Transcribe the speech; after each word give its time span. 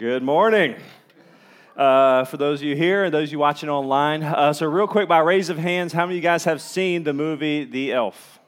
Good 0.00 0.22
morning. 0.22 0.76
Uh, 1.76 2.24
for 2.24 2.38
those 2.38 2.60
of 2.60 2.64
you 2.64 2.74
here 2.74 3.04
and 3.04 3.12
those 3.12 3.28
of 3.28 3.32
you 3.32 3.38
watching 3.38 3.68
online, 3.68 4.22
uh, 4.22 4.54
so 4.54 4.64
real 4.64 4.86
quick, 4.86 5.06
by 5.10 5.18
raise 5.18 5.50
of 5.50 5.58
hands, 5.58 5.92
how 5.92 6.06
many 6.06 6.14
of 6.14 6.16
you 6.16 6.22
guys 6.22 6.44
have 6.44 6.62
seen 6.62 7.04
the 7.04 7.12
movie 7.12 7.66
The 7.66 7.92
Elf? 7.92 8.40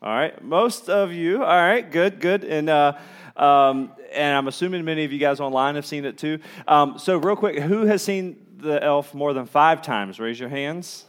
All 0.00 0.08
right, 0.08 0.42
most 0.42 0.88
of 0.88 1.12
you. 1.12 1.44
All 1.44 1.60
right, 1.60 1.82
good, 1.90 2.20
good. 2.20 2.42
And 2.42 2.70
uh, 2.70 2.94
um, 3.36 3.92
and 4.14 4.34
I'm 4.34 4.48
assuming 4.48 4.82
many 4.82 5.04
of 5.04 5.12
you 5.12 5.18
guys 5.18 5.40
online 5.40 5.74
have 5.74 5.84
seen 5.84 6.06
it 6.06 6.16
too. 6.16 6.38
Um, 6.66 6.98
so 6.98 7.18
real 7.18 7.36
quick, 7.36 7.58
who 7.58 7.84
has 7.84 8.02
seen 8.02 8.46
The 8.56 8.82
Elf 8.82 9.12
more 9.12 9.34
than 9.34 9.44
five 9.44 9.82
times? 9.82 10.18
Raise 10.18 10.40
your 10.40 10.48
hands. 10.48 11.04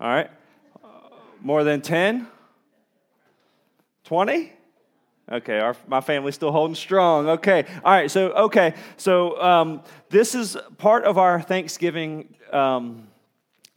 All 0.00 0.06
right, 0.06 0.30
more 1.40 1.64
than 1.64 1.82
ten? 1.82 2.28
Twenty? 4.04 4.52
Okay, 5.30 5.58
our, 5.58 5.74
my 5.86 6.02
family's 6.02 6.34
still 6.34 6.52
holding 6.52 6.74
strong. 6.74 7.28
Okay, 7.28 7.64
all 7.82 7.92
right. 7.92 8.10
So, 8.10 8.30
okay, 8.32 8.74
so 8.98 9.40
um, 9.40 9.82
this 10.10 10.34
is 10.34 10.56
part 10.76 11.04
of 11.04 11.16
our 11.16 11.40
Thanksgiving 11.40 12.34
um, 12.52 13.08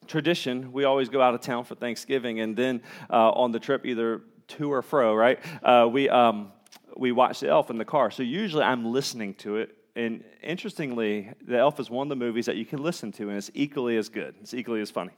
tradition. 0.07 0.73
We 0.73 0.83
always 0.83 1.07
go 1.07 1.21
out 1.21 1.35
of 1.35 1.41
town 1.41 1.63
for 1.63 1.75
Thanksgiving, 1.75 2.41
and 2.41 2.55
then 2.55 2.81
uh, 3.09 3.31
on 3.31 3.53
the 3.53 3.59
trip, 3.59 3.85
either 3.85 4.21
to 4.49 4.73
or 4.73 4.81
fro, 4.81 5.15
right? 5.15 5.39
Uh, 5.63 5.87
we 5.89 6.09
um, 6.09 6.51
we 6.97 7.13
watch 7.13 7.39
the 7.39 7.47
Elf 7.47 7.69
in 7.69 7.77
the 7.77 7.85
car. 7.85 8.11
So 8.11 8.23
usually, 8.23 8.63
I'm 8.63 8.85
listening 8.85 9.35
to 9.35 9.57
it 9.57 9.76
and 9.97 10.23
interestingly, 10.43 11.31
The 11.47 11.57
Elf 11.57 11.79
is 11.79 11.89
one 11.89 12.05
of 12.05 12.09
the 12.09 12.15
movies 12.15 12.45
that 12.45 12.55
you 12.55 12.65
can 12.65 12.83
listen 12.83 13.11
to, 13.13 13.29
and 13.29 13.37
it's 13.37 13.49
equally 13.53 13.97
as 13.97 14.09
good. 14.09 14.35
It's 14.41 14.53
equally 14.53 14.81
as 14.81 14.91
funny. 14.91 15.11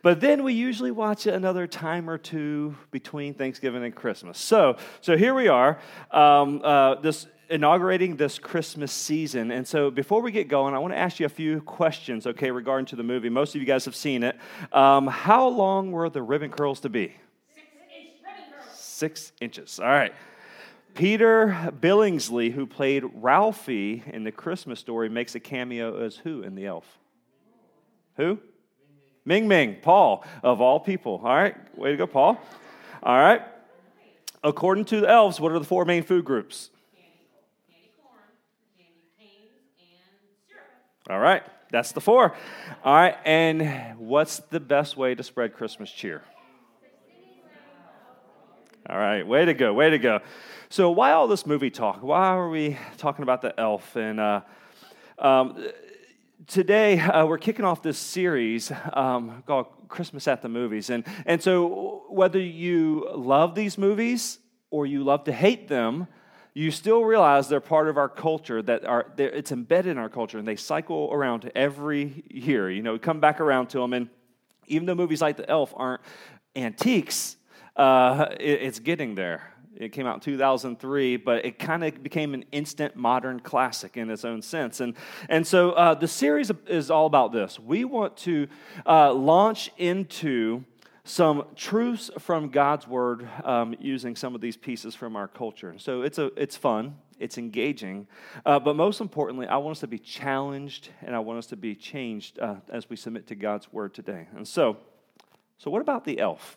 But 0.00 0.20
then 0.20 0.42
we 0.42 0.54
usually 0.54 0.90
watch 0.90 1.26
it 1.26 1.34
another 1.34 1.66
time 1.66 2.08
or 2.08 2.16
two 2.16 2.74
between 2.90 3.34
Thanksgiving 3.34 3.84
and 3.84 3.94
Christmas. 3.94 4.38
So, 4.38 4.76
so 5.02 5.16
here 5.16 5.34
we 5.34 5.48
are, 5.48 5.78
um, 6.10 6.62
uh, 6.64 6.94
this 6.96 7.26
inaugurating 7.50 8.16
this 8.16 8.38
Christmas 8.38 8.90
season. 8.90 9.50
And 9.50 9.68
so 9.68 9.90
before 9.90 10.22
we 10.22 10.32
get 10.32 10.48
going, 10.48 10.74
I 10.74 10.78
want 10.78 10.94
to 10.94 10.98
ask 10.98 11.20
you 11.20 11.26
a 11.26 11.28
few 11.28 11.60
questions, 11.60 12.26
okay, 12.26 12.50
regarding 12.50 12.86
to 12.86 12.96
the 12.96 13.02
movie. 13.02 13.28
Most 13.28 13.54
of 13.54 13.60
you 13.60 13.66
guys 13.66 13.84
have 13.84 13.94
seen 13.94 14.22
it. 14.22 14.36
Um, 14.72 15.06
how 15.06 15.48
long 15.48 15.92
were 15.92 16.08
the 16.08 16.22
ribbon 16.22 16.50
curls 16.50 16.80
to 16.80 16.88
be? 16.88 17.14
Six 17.54 17.66
inch 17.94 18.12
ribbon 18.24 18.52
curls. 18.52 18.78
Six 18.78 19.32
inches. 19.40 19.78
All 19.78 19.88
right. 19.88 20.14
Peter 20.94 21.72
Billingsley, 21.80 22.52
who 22.52 22.66
played 22.66 23.04
Ralphie 23.14 24.02
in 24.06 24.24
the 24.24 24.32
Christmas 24.32 24.80
story, 24.80 25.08
makes 25.08 25.34
a 25.34 25.40
cameo 25.40 26.04
as 26.04 26.16
who 26.16 26.42
in 26.42 26.54
The 26.54 26.66
Elf? 26.66 26.98
Who? 28.16 28.38
Ming 29.24 29.48
Ming, 29.48 29.76
Paul, 29.80 30.24
of 30.42 30.60
all 30.60 30.80
people. 30.80 31.20
All 31.24 31.34
right, 31.34 31.56
way 31.78 31.92
to 31.92 31.96
go, 31.96 32.06
Paul. 32.06 32.40
All 33.02 33.18
right. 33.18 33.42
According 34.44 34.86
to 34.86 35.00
the 35.00 35.08
elves, 35.08 35.38
what 35.40 35.52
are 35.52 35.58
the 35.58 35.64
four 35.64 35.84
main 35.84 36.02
food 36.02 36.24
groups? 36.24 36.70
Candy, 36.94 37.08
candy 37.70 37.90
corn, 38.02 38.18
candy 38.76 38.92
canes, 39.16 39.50
and 39.78 40.48
syrup. 40.48 40.66
All 41.08 41.20
right, 41.20 41.44
that's 41.70 41.92
the 41.92 42.00
four. 42.00 42.34
All 42.84 42.94
right, 42.94 43.16
and 43.24 43.98
what's 43.98 44.38
the 44.50 44.58
best 44.58 44.96
way 44.96 45.14
to 45.14 45.22
spread 45.22 45.54
Christmas 45.54 45.92
cheer? 45.92 46.22
All 48.90 48.98
right, 48.98 49.24
way 49.24 49.44
to 49.44 49.54
go, 49.54 49.72
way 49.72 49.90
to 49.90 49.98
go. 49.98 50.18
So, 50.68 50.90
why 50.90 51.12
all 51.12 51.28
this 51.28 51.46
movie 51.46 51.70
talk? 51.70 52.02
Why 52.02 52.26
are 52.30 52.48
we 52.48 52.76
talking 52.96 53.22
about 53.22 53.40
the 53.40 53.58
elf? 53.58 53.94
And 53.94 54.18
uh, 54.18 54.40
um, 55.20 55.68
today 56.48 56.98
uh, 56.98 57.24
we're 57.24 57.38
kicking 57.38 57.64
off 57.64 57.80
this 57.80 57.96
series 57.96 58.72
um, 58.92 59.44
called 59.46 59.66
Christmas 59.86 60.26
at 60.26 60.42
the 60.42 60.48
Movies. 60.48 60.90
And, 60.90 61.04
and 61.26 61.40
so, 61.40 62.02
whether 62.08 62.40
you 62.40 63.08
love 63.14 63.54
these 63.54 63.78
movies 63.78 64.40
or 64.72 64.84
you 64.84 65.04
love 65.04 65.22
to 65.24 65.32
hate 65.32 65.68
them, 65.68 66.08
you 66.52 66.72
still 66.72 67.04
realize 67.04 67.48
they're 67.48 67.60
part 67.60 67.86
of 67.86 67.96
our 67.96 68.08
culture 68.08 68.62
that 68.62 68.84
are 68.84 69.06
it's 69.16 69.52
embedded 69.52 69.92
in 69.92 69.98
our 69.98 70.08
culture 70.08 70.38
and 70.38 70.48
they 70.48 70.56
cycle 70.56 71.08
around 71.12 71.52
every 71.54 72.24
year 72.28 72.68
you 72.68 72.82
know 72.82 72.94
we 72.94 72.98
come 72.98 73.20
back 73.20 73.40
around 73.40 73.68
to 73.68 73.78
them 73.78 73.92
and 73.92 74.10
even 74.66 74.86
though 74.86 74.94
movies 74.94 75.22
like 75.22 75.38
the 75.38 75.48
elf 75.48 75.72
aren't 75.76 76.02
antiques 76.54 77.36
uh, 77.76 78.26
it, 78.38 78.62
it's 78.62 78.78
getting 78.78 79.14
there 79.14 79.52
it 79.76 79.92
came 79.92 80.06
out 80.06 80.14
in 80.14 80.20
2003, 80.20 81.16
but 81.16 81.44
it 81.44 81.58
kind 81.58 81.84
of 81.84 82.02
became 82.02 82.34
an 82.34 82.44
instant 82.52 82.94
modern 82.94 83.40
classic 83.40 83.96
in 83.96 84.10
its 84.10 84.24
own 84.24 84.42
sense. 84.42 84.80
And, 84.80 84.94
and 85.28 85.46
so 85.46 85.72
uh, 85.72 85.94
the 85.94 86.08
series 86.08 86.50
is 86.66 86.90
all 86.90 87.06
about 87.06 87.32
this. 87.32 87.58
We 87.58 87.84
want 87.84 88.16
to 88.18 88.48
uh, 88.86 89.12
launch 89.12 89.70
into 89.78 90.64
some 91.04 91.44
truths 91.56 92.10
from 92.18 92.48
God's 92.50 92.86
Word 92.86 93.28
um, 93.44 93.74
using 93.80 94.14
some 94.14 94.34
of 94.34 94.40
these 94.40 94.56
pieces 94.56 94.94
from 94.94 95.16
our 95.16 95.26
culture. 95.26 95.74
So 95.78 96.02
it's, 96.02 96.18
a, 96.18 96.30
it's 96.36 96.56
fun, 96.56 96.96
it's 97.18 97.38
engaging, 97.38 98.06
uh, 98.46 98.60
but 98.60 98.76
most 98.76 99.00
importantly, 99.00 99.48
I 99.48 99.56
want 99.56 99.76
us 99.76 99.80
to 99.80 99.88
be 99.88 99.98
challenged 99.98 100.90
and 101.00 101.16
I 101.16 101.18
want 101.18 101.38
us 101.38 101.46
to 101.46 101.56
be 101.56 101.74
changed 101.74 102.38
uh, 102.38 102.56
as 102.68 102.88
we 102.88 102.94
submit 102.94 103.26
to 103.28 103.34
God's 103.34 103.72
Word 103.72 103.94
today. 103.94 104.28
And 104.36 104.46
so, 104.46 104.76
so 105.58 105.70
what 105.72 105.82
about 105.82 106.04
the 106.04 106.20
elf? 106.20 106.56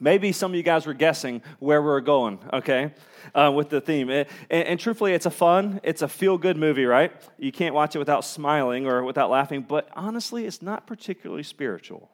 Maybe 0.00 0.32
some 0.32 0.52
of 0.52 0.56
you 0.56 0.62
guys 0.62 0.86
were 0.86 0.94
guessing 0.94 1.42
where 1.58 1.82
we're 1.82 2.00
going, 2.00 2.38
okay, 2.52 2.94
uh, 3.34 3.52
with 3.54 3.68
the 3.68 3.80
theme. 3.80 4.10
And, 4.10 4.26
and, 4.48 4.78
truthfully, 4.78 5.12
it's 5.12 5.26
a 5.26 5.30
fun, 5.30 5.80
it's 5.82 6.02
a 6.02 6.08
feel 6.08 6.38
good 6.38 6.56
movie, 6.56 6.84
right? 6.84 7.12
You 7.36 7.50
can't 7.50 7.74
watch 7.74 7.96
it 7.96 7.98
without 7.98 8.24
smiling 8.24 8.86
or 8.86 9.02
without 9.02 9.30
laughing, 9.30 9.62
but 9.62 9.88
honestly, 9.94 10.46
it's 10.46 10.62
not 10.62 10.86
particularly 10.86 11.42
spiritual. 11.42 12.10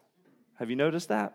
Have 0.59 0.71
you 0.71 0.77
noticed 0.77 1.09
that? 1.09 1.35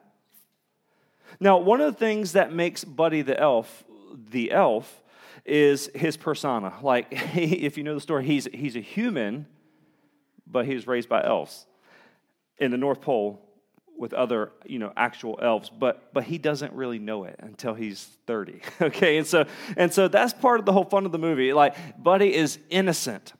Now, 1.39 1.57
one 1.57 1.81
of 1.81 1.93
the 1.93 1.99
things 1.99 2.31
that 2.33 2.51
makes 2.51 2.83
Buddy 2.83 3.21
the 3.21 3.39
elf 3.39 3.83
the 4.31 4.51
elf 4.51 5.03
is 5.45 5.89
his 5.93 6.17
persona. 6.17 6.73
Like, 6.81 7.07
if 7.35 7.77
you 7.77 7.83
know 7.83 7.93
the 7.93 8.01
story, 8.01 8.25
he's, 8.25 8.47
he's 8.53 8.75
a 8.75 8.81
human, 8.81 9.45
but 10.47 10.65
he 10.65 10.73
was 10.73 10.87
raised 10.87 11.09
by 11.09 11.23
elves 11.23 11.65
in 12.57 12.71
the 12.71 12.77
North 12.77 13.01
Pole 13.01 13.39
with 13.99 14.13
other 14.13 14.51
you 14.65 14.79
know 14.79 14.93
actual 14.95 15.37
elves 15.41 15.69
but 15.69 16.13
but 16.13 16.23
he 16.23 16.37
doesn't 16.37 16.73
really 16.73 16.99
know 16.99 17.25
it 17.25 17.35
until 17.39 17.73
he's 17.73 18.09
30 18.25 18.61
okay? 18.81 19.17
And 19.17 19.27
so 19.27 19.45
and 19.75 19.93
so 19.93 20.07
that's 20.07 20.33
part 20.33 20.59
of 20.59 20.65
the 20.65 20.73
whole 20.73 20.85
fun 20.85 21.05
of 21.05 21.11
the 21.11 21.19
movie. 21.19 21.53
Like 21.53 21.75
buddy 22.01 22.33
is 22.33 22.59
innocent. 22.69 23.33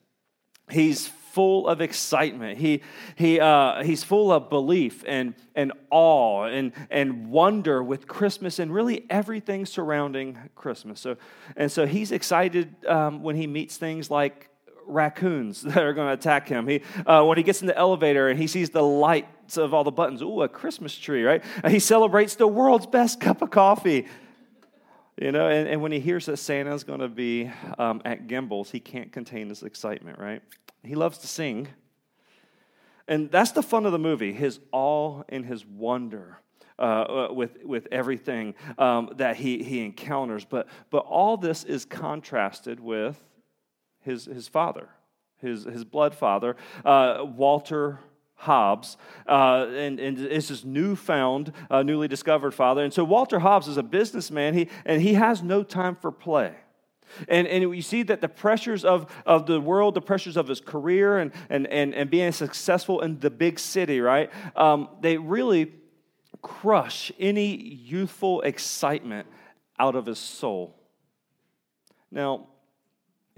He's 0.69 1.07
full 1.07 1.67
of 1.67 1.79
excitement. 1.79 2.57
He 2.57 2.81
he 3.15 3.39
uh, 3.39 3.83
he's 3.83 4.03
full 4.03 4.31
of 4.31 4.49
belief 4.49 5.03
and 5.07 5.35
and 5.55 5.71
awe 5.89 6.45
and 6.45 6.73
and 6.89 7.29
wonder 7.29 7.83
with 7.83 8.07
christmas 8.07 8.59
and 8.59 8.73
really 8.73 9.05
everything 9.09 9.65
surrounding 9.65 10.37
christmas. 10.55 10.99
So 10.99 11.17
and 11.55 11.71
so 11.71 11.85
he's 11.85 12.11
excited 12.11 12.75
um, 12.85 13.23
when 13.23 13.35
he 13.35 13.47
meets 13.47 13.77
things 13.77 14.11
like 14.11 14.49
raccoons 14.89 15.61
that 15.63 15.77
are 15.77 15.93
going 15.93 16.07
to 16.07 16.13
attack 16.13 16.47
him. 16.47 16.67
He, 16.67 16.81
uh, 17.05 17.23
when 17.23 17.37
he 17.37 17.43
gets 17.43 17.61
in 17.61 17.67
the 17.67 17.77
elevator 17.77 18.29
and 18.29 18.39
he 18.39 18.47
sees 18.47 18.69
the 18.69 18.83
lights 18.83 19.57
of 19.57 19.73
all 19.73 19.83
the 19.83 19.91
buttons, 19.91 20.21
ooh, 20.21 20.41
a 20.41 20.49
Christmas 20.49 20.97
tree, 20.97 21.23
right? 21.23 21.43
He 21.67 21.79
celebrates 21.79 22.35
the 22.35 22.47
world's 22.47 22.85
best 22.85 23.19
cup 23.19 23.41
of 23.41 23.49
coffee. 23.49 24.07
You 25.19 25.33
know, 25.33 25.49
and, 25.49 25.67
and 25.67 25.81
when 25.81 25.91
he 25.91 25.99
hears 25.99 26.27
that 26.27 26.37
Santa's 26.37 26.83
going 26.85 27.01
to 27.01 27.09
be 27.09 27.51
um, 27.77 28.01
at 28.05 28.27
Gimbels, 28.27 28.71
he 28.71 28.79
can't 28.79 29.11
contain 29.11 29.49
his 29.49 29.63
excitement, 29.63 30.17
right? 30.17 30.41
He 30.81 30.95
loves 30.95 31.17
to 31.19 31.27
sing. 31.27 31.67
And 33.07 33.29
that's 33.29 33.51
the 33.51 33.63
fun 33.63 33.85
of 33.85 33.91
the 33.91 33.99
movie 33.99 34.31
his 34.31 34.59
awe 34.71 35.23
and 35.29 35.45
his 35.45 35.65
wonder. 35.65 36.39
Uh, 36.77 37.27
uh 37.27 37.33
with, 37.33 37.65
with 37.65 37.89
everything 37.91 38.55
um, 38.77 39.09
that 39.17 39.35
he, 39.35 39.61
he 39.61 39.83
encounters. 39.83 40.45
But, 40.45 40.69
but 40.89 40.99
all 40.99 41.35
this 41.35 41.65
is 41.65 41.83
contrasted 41.83 42.79
with 42.79 43.21
his, 44.01 44.25
his 44.25 44.47
father, 44.47 44.89
his, 45.37 45.63
his 45.65 45.83
blood 45.83 46.13
father, 46.15 46.55
uh, 46.85 47.25
Walter 47.25 47.99
Hobbs, 48.35 48.97
uh, 49.27 49.67
and, 49.69 49.99
and 49.99 50.17
it's 50.17 50.47
his 50.47 50.63
newfound, 50.63 51.51
uh, 51.69 51.83
newly 51.83 52.07
discovered 52.07 52.53
father. 52.53 52.83
And 52.83 52.93
so 52.93 53.03
Walter 53.03 53.39
Hobbs 53.39 53.67
is 53.67 53.77
a 53.77 53.83
businessman, 53.83 54.53
he, 54.53 54.69
and 54.85 55.01
he 55.01 55.15
has 55.15 55.43
no 55.43 55.63
time 55.63 55.95
for 55.95 56.11
play. 56.11 56.53
And, 57.27 57.47
and 57.47 57.75
you 57.75 57.81
see 57.81 58.03
that 58.03 58.21
the 58.21 58.29
pressures 58.29 58.85
of, 58.85 59.11
of 59.25 59.45
the 59.45 59.59
world, 59.59 59.93
the 59.93 60.01
pressures 60.01 60.37
of 60.37 60.47
his 60.47 60.61
career 60.61 61.17
and, 61.17 61.31
and, 61.49 61.67
and, 61.67 61.93
and 61.93 62.09
being 62.09 62.31
successful 62.31 63.01
in 63.01 63.19
the 63.19 63.29
big 63.29 63.59
city, 63.59 63.99
right? 63.99 64.29
Um, 64.55 64.89
they 65.01 65.17
really 65.17 65.73
crush 66.41 67.11
any 67.19 67.55
youthful 67.55 68.41
excitement 68.41 69.27
out 69.77 69.95
of 69.95 70.05
his 70.05 70.19
soul. 70.19 70.75
Now, 72.11 72.47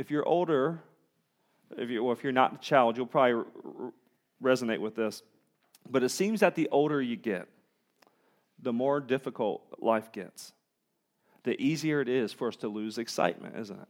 if 0.01 0.09
you're 0.09 0.27
older, 0.27 0.81
if, 1.77 1.87
you, 1.91 2.03
or 2.03 2.11
if 2.11 2.23
you're 2.23 2.33
not 2.33 2.55
a 2.55 2.57
child, 2.57 2.97
you'll 2.97 3.05
probably 3.05 3.33
r- 3.33 3.93
resonate 4.43 4.79
with 4.79 4.95
this. 4.95 5.21
But 5.87 6.01
it 6.01 6.09
seems 6.09 6.39
that 6.39 6.55
the 6.55 6.67
older 6.69 6.99
you 6.99 7.15
get, 7.15 7.47
the 8.59 8.73
more 8.73 8.99
difficult 8.99 9.61
life 9.77 10.11
gets. 10.11 10.53
The 11.43 11.59
easier 11.61 12.01
it 12.01 12.09
is 12.09 12.33
for 12.33 12.47
us 12.47 12.55
to 12.57 12.67
lose 12.67 12.97
excitement, 12.97 13.55
isn't 13.59 13.79
it? 13.79 13.87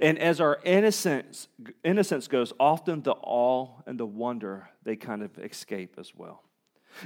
And 0.00 0.18
as 0.18 0.38
our 0.38 0.60
innocence, 0.64 1.48
innocence 1.82 2.28
goes, 2.28 2.52
often 2.60 3.00
the 3.00 3.14
awe 3.14 3.68
and 3.86 3.98
the 3.98 4.04
wonder, 4.04 4.68
they 4.84 4.96
kind 4.96 5.22
of 5.22 5.38
escape 5.38 5.94
as 5.98 6.14
well. 6.14 6.42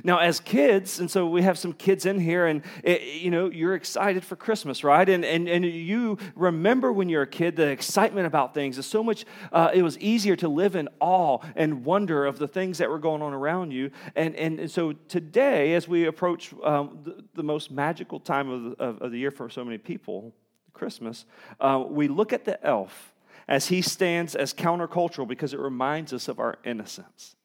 Now, 0.03 0.19
as 0.19 0.41
kids, 0.41 0.99
and 0.99 1.11
so 1.11 1.27
we 1.27 1.43
have 1.43 1.59
some 1.59 1.73
kids 1.73 2.07
in 2.07 2.19
here, 2.19 2.47
and 2.47 2.63
it, 2.83 3.03
you 3.03 3.31
know, 3.31 3.51
you're 3.51 3.75
excited 3.75 4.25
for 4.25 4.37
Christmas, 4.37 4.83
right? 4.83 5.09
And, 5.09 5.25
and, 5.25 5.49
and 5.49 5.65
you 5.65 6.19
remember 6.35 6.93
when 6.93 7.09
you're 7.09 7.23
a 7.23 7.27
kid, 7.27 7.57
the 7.57 7.69
excitement 7.69 8.27
about 8.27 8.55
things 8.55 8.79
is 8.79 8.87
so 8.87 9.03
much, 9.05 9.25
uh, 9.53 9.71
it 9.73 9.83
was 9.83 9.99
easier 9.99 10.37
to 10.37 10.49
live 10.49 10.75
in 10.75 10.89
awe 11.01 11.39
and 11.55 11.85
wonder 11.85 12.25
of 12.27 12.39
the 12.39 12.49
things 12.49 12.79
that 12.79 12.91
were 12.91 12.99
going 12.99 13.23
on 13.23 13.33
around 13.33 13.71
you. 13.71 13.91
And, 14.17 14.35
and, 14.37 14.59
and 14.59 14.71
so 14.71 14.93
today, 14.93 15.75
as 15.75 15.87
we 15.87 16.07
approach 16.07 16.53
um, 16.63 16.99
the, 17.05 17.25
the, 17.35 17.43
most 17.43 17.71
magical 17.71 18.19
time 18.19 18.49
of 18.49 18.63
the, 18.63 18.83
of, 18.83 19.03
of 19.03 19.11
the 19.13 19.19
year 19.19 19.31
for 19.31 19.49
so 19.51 19.65
many 19.65 19.79
people, 19.79 20.35
Christmas, 20.73 21.25
uh, 21.61 21.83
we 21.87 22.09
look 22.09 22.33
at 22.33 22.45
the 22.45 22.65
elf 22.67 23.13
as 23.47 23.69
he 23.69 23.83
stands 23.83 24.35
as 24.35 24.55
countercultural 24.55 25.29
because 25.29 25.53
it 25.53 25.61
reminds 25.61 26.13
us 26.13 26.29
of 26.29 26.41
our 26.41 26.57
innocence. 26.65 27.37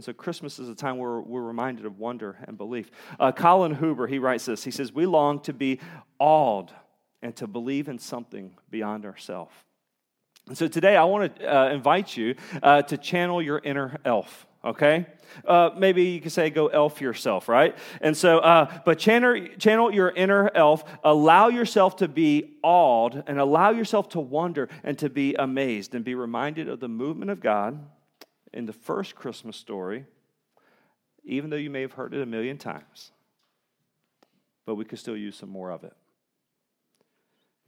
And 0.00 0.04
so 0.06 0.14
Christmas 0.14 0.58
is 0.58 0.70
a 0.70 0.74
time 0.74 0.96
where 0.96 1.20
we're 1.20 1.42
reminded 1.42 1.84
of 1.84 1.98
wonder 1.98 2.38
and 2.48 2.56
belief. 2.56 2.90
Uh, 3.18 3.32
Colin 3.32 3.74
Huber, 3.74 4.06
he 4.06 4.18
writes 4.18 4.46
this. 4.46 4.64
He 4.64 4.70
says, 4.70 4.94
We 4.94 5.04
long 5.04 5.40
to 5.40 5.52
be 5.52 5.78
awed 6.18 6.72
and 7.20 7.36
to 7.36 7.46
believe 7.46 7.86
in 7.86 7.98
something 7.98 8.56
beyond 8.70 9.04
ourselves. 9.04 9.52
And 10.48 10.56
so 10.56 10.68
today 10.68 10.96
I 10.96 11.04
want 11.04 11.36
to 11.36 11.54
uh, 11.54 11.68
invite 11.68 12.16
you 12.16 12.34
uh, 12.62 12.80
to 12.80 12.96
channel 12.96 13.42
your 13.42 13.58
inner 13.58 13.98
elf, 14.06 14.46
okay? 14.64 15.04
Uh, 15.44 15.68
maybe 15.76 16.04
you 16.04 16.22
could 16.22 16.32
say 16.32 16.48
go 16.48 16.68
elf 16.68 17.02
yourself, 17.02 17.46
right? 17.46 17.76
And 18.00 18.16
so, 18.16 18.38
uh, 18.38 18.80
but 18.86 18.98
channel, 18.98 19.48
channel 19.58 19.92
your 19.92 20.08
inner 20.08 20.50
elf, 20.54 20.82
allow 21.04 21.48
yourself 21.48 21.96
to 21.96 22.08
be 22.08 22.54
awed 22.62 23.22
and 23.26 23.38
allow 23.38 23.68
yourself 23.68 24.08
to 24.10 24.20
wonder 24.20 24.70
and 24.82 24.98
to 25.00 25.10
be 25.10 25.34
amazed 25.34 25.94
and 25.94 26.06
be 26.06 26.14
reminded 26.14 26.70
of 26.70 26.80
the 26.80 26.88
movement 26.88 27.30
of 27.30 27.40
God 27.40 27.78
in 28.52 28.66
the 28.66 28.72
first 28.72 29.14
Christmas 29.14 29.56
story, 29.56 30.06
even 31.24 31.50
though 31.50 31.56
you 31.56 31.70
may 31.70 31.82
have 31.82 31.92
heard 31.92 32.14
it 32.14 32.22
a 32.22 32.26
million 32.26 32.58
times, 32.58 33.12
but 34.66 34.74
we 34.74 34.84
could 34.84 34.98
still 34.98 35.16
use 35.16 35.36
some 35.36 35.48
more 35.48 35.70
of 35.70 35.84
it. 35.84 35.94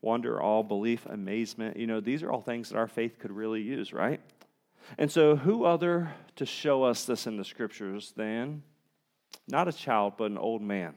Wonder, 0.00 0.42
awe, 0.42 0.62
belief, 0.62 1.06
amazement. 1.06 1.76
You 1.76 1.86
know, 1.86 2.00
these 2.00 2.22
are 2.22 2.30
all 2.30 2.42
things 2.42 2.70
that 2.70 2.76
our 2.76 2.88
faith 2.88 3.18
could 3.20 3.30
really 3.30 3.62
use, 3.62 3.92
right? 3.92 4.20
And 4.98 5.10
so, 5.10 5.36
who 5.36 5.64
other 5.64 6.12
to 6.36 6.44
show 6.44 6.82
us 6.82 7.04
this 7.04 7.28
in 7.28 7.36
the 7.36 7.44
scriptures 7.44 8.12
than 8.16 8.62
not 9.46 9.68
a 9.68 9.72
child, 9.72 10.14
but 10.18 10.30
an 10.30 10.38
old 10.38 10.60
man? 10.60 10.94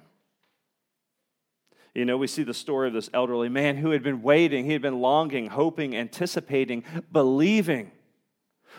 You 1.93 2.03
know, 2.03 2.17
we 2.17 2.27
see 2.27 2.43
the 2.43 2.53
story 2.53 2.87
of 2.87 2.93
this 2.93 3.09
elderly 3.13 3.47
man 3.47 3.77
who 3.77 3.91
had 3.91 4.03
been 4.03 4.21
waiting, 4.21 4.65
he 4.65 4.73
had 4.73 4.81
been 4.81 4.99
longing, 4.99 5.47
hoping, 5.47 5.95
anticipating, 5.95 6.83
believing 7.11 7.91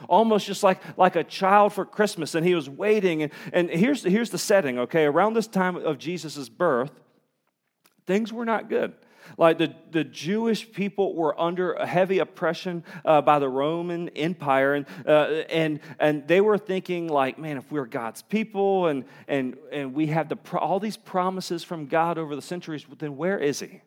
almost 0.08 0.46
just 0.46 0.62
like, 0.62 0.80
like 0.98 1.16
a 1.16 1.24
child 1.24 1.72
for 1.72 1.84
Christmas. 1.84 2.34
And 2.34 2.46
he 2.46 2.54
was 2.54 2.68
waiting. 2.68 3.22
And, 3.22 3.32
and 3.52 3.70
here's, 3.70 4.02
here's 4.02 4.30
the 4.30 4.38
setting, 4.38 4.78
okay? 4.78 5.04
Around 5.04 5.34
this 5.34 5.46
time 5.46 5.76
of 5.76 5.98
Jesus' 5.98 6.48
birth, 6.48 6.90
things 8.06 8.32
were 8.32 8.44
not 8.44 8.68
good. 8.68 8.94
Like 9.38 9.58
the, 9.58 9.74
the 9.90 10.04
Jewish 10.04 10.70
people 10.70 11.14
were 11.14 11.38
under 11.40 11.72
a 11.72 11.86
heavy 11.86 12.20
oppression 12.20 12.84
uh, 13.04 13.22
by 13.22 13.38
the 13.38 13.48
Roman 13.48 14.08
Empire, 14.10 14.74
and, 14.74 14.86
uh, 15.06 15.42
and, 15.50 15.80
and 15.98 16.26
they 16.28 16.40
were 16.40 16.58
thinking, 16.58 17.08
like, 17.08 17.38
man, 17.38 17.56
if 17.56 17.70
we're 17.70 17.86
God's 17.86 18.22
people 18.22 18.86
and, 18.86 19.04
and, 19.26 19.56
and 19.72 19.94
we 19.94 20.06
have 20.08 20.28
the, 20.28 20.38
all 20.56 20.78
these 20.78 20.96
promises 20.96 21.64
from 21.64 21.86
God 21.86 22.18
over 22.18 22.36
the 22.36 22.42
centuries, 22.42 22.86
then 22.98 23.16
where 23.16 23.38
is 23.38 23.60
He? 23.60 23.80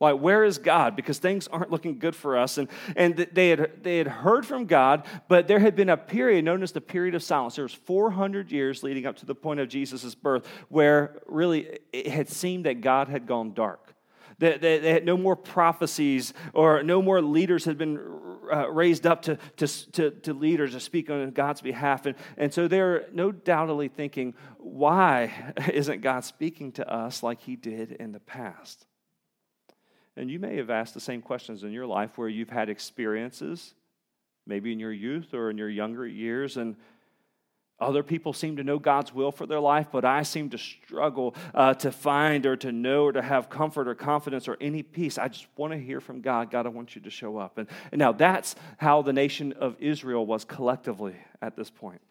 Like, 0.00 0.18
where 0.18 0.44
is 0.44 0.56
God? 0.56 0.96
Because 0.96 1.18
things 1.18 1.46
aren't 1.48 1.70
looking 1.70 1.98
good 1.98 2.16
for 2.16 2.38
us. 2.38 2.56
And, 2.56 2.68
and 2.96 3.16
they, 3.16 3.50
had, 3.50 3.82
they 3.82 3.98
had 3.98 4.08
heard 4.08 4.46
from 4.46 4.64
God, 4.64 5.06
but 5.28 5.46
there 5.46 5.58
had 5.58 5.76
been 5.76 5.90
a 5.90 5.96
period 5.96 6.46
known 6.46 6.62
as 6.62 6.72
the 6.72 6.80
period 6.80 7.14
of 7.14 7.22
silence. 7.22 7.56
There 7.56 7.64
was 7.64 7.74
400 7.74 8.50
years 8.50 8.82
leading 8.82 9.04
up 9.04 9.16
to 9.18 9.26
the 9.26 9.34
point 9.34 9.60
of 9.60 9.68
Jesus' 9.68 10.14
birth 10.14 10.46
where 10.70 11.20
really 11.26 11.80
it 11.92 12.06
had 12.06 12.30
seemed 12.30 12.64
that 12.64 12.80
God 12.80 13.08
had 13.08 13.26
gone 13.26 13.52
dark. 13.52 13.94
That 14.38 14.62
they, 14.62 14.78
they, 14.78 14.90
had 14.90 15.04
no 15.04 15.18
more 15.18 15.36
prophecies 15.36 16.32
or 16.54 16.82
no 16.82 17.02
more 17.02 17.20
leaders 17.20 17.66
had 17.66 17.76
been 17.76 17.98
uh, 18.50 18.70
raised 18.70 19.06
up 19.06 19.20
to, 19.22 19.36
to, 19.58 19.66
to, 19.92 20.10
to, 20.10 20.32
leaders 20.32 20.72
to 20.72 20.80
speak 20.80 21.10
on 21.10 21.30
God's 21.32 21.60
behalf. 21.60 22.06
And, 22.06 22.16
and 22.38 22.54
so 22.54 22.66
they're 22.66 23.04
no 23.12 23.32
doubtedly 23.32 23.88
thinking, 23.88 24.32
why 24.56 25.52
isn't 25.74 26.00
God 26.00 26.24
speaking 26.24 26.72
to 26.72 26.90
us 26.90 27.22
like 27.22 27.42
he 27.42 27.54
did 27.54 27.92
in 27.92 28.12
the 28.12 28.20
past? 28.20 28.86
And 30.20 30.30
you 30.30 30.38
may 30.38 30.58
have 30.58 30.68
asked 30.68 30.92
the 30.92 31.00
same 31.00 31.22
questions 31.22 31.64
in 31.64 31.72
your 31.72 31.86
life 31.86 32.18
where 32.18 32.28
you've 32.28 32.50
had 32.50 32.68
experiences, 32.68 33.72
maybe 34.46 34.70
in 34.70 34.78
your 34.78 34.92
youth 34.92 35.32
or 35.32 35.48
in 35.48 35.56
your 35.56 35.70
younger 35.70 36.06
years, 36.06 36.58
and 36.58 36.76
other 37.80 38.02
people 38.02 38.34
seem 38.34 38.58
to 38.58 38.62
know 38.62 38.78
God's 38.78 39.14
will 39.14 39.32
for 39.32 39.46
their 39.46 39.60
life, 39.60 39.86
but 39.90 40.04
I 40.04 40.22
seem 40.22 40.50
to 40.50 40.58
struggle 40.58 41.34
uh, 41.54 41.72
to 41.72 41.90
find 41.90 42.44
or 42.44 42.54
to 42.56 42.70
know 42.70 43.04
or 43.04 43.12
to 43.12 43.22
have 43.22 43.48
comfort 43.48 43.88
or 43.88 43.94
confidence 43.94 44.46
or 44.46 44.58
any 44.60 44.82
peace. 44.82 45.16
I 45.16 45.28
just 45.28 45.46
want 45.56 45.72
to 45.72 45.78
hear 45.78 46.02
from 46.02 46.20
God. 46.20 46.50
God, 46.50 46.66
I 46.66 46.68
want 46.68 46.94
you 46.94 47.00
to 47.00 47.10
show 47.10 47.38
up. 47.38 47.56
And, 47.56 47.66
and 47.90 47.98
now 47.98 48.12
that's 48.12 48.56
how 48.76 49.00
the 49.00 49.14
nation 49.14 49.54
of 49.54 49.74
Israel 49.80 50.26
was 50.26 50.44
collectively 50.44 51.16
at 51.40 51.56
this 51.56 51.70
point. 51.70 52.02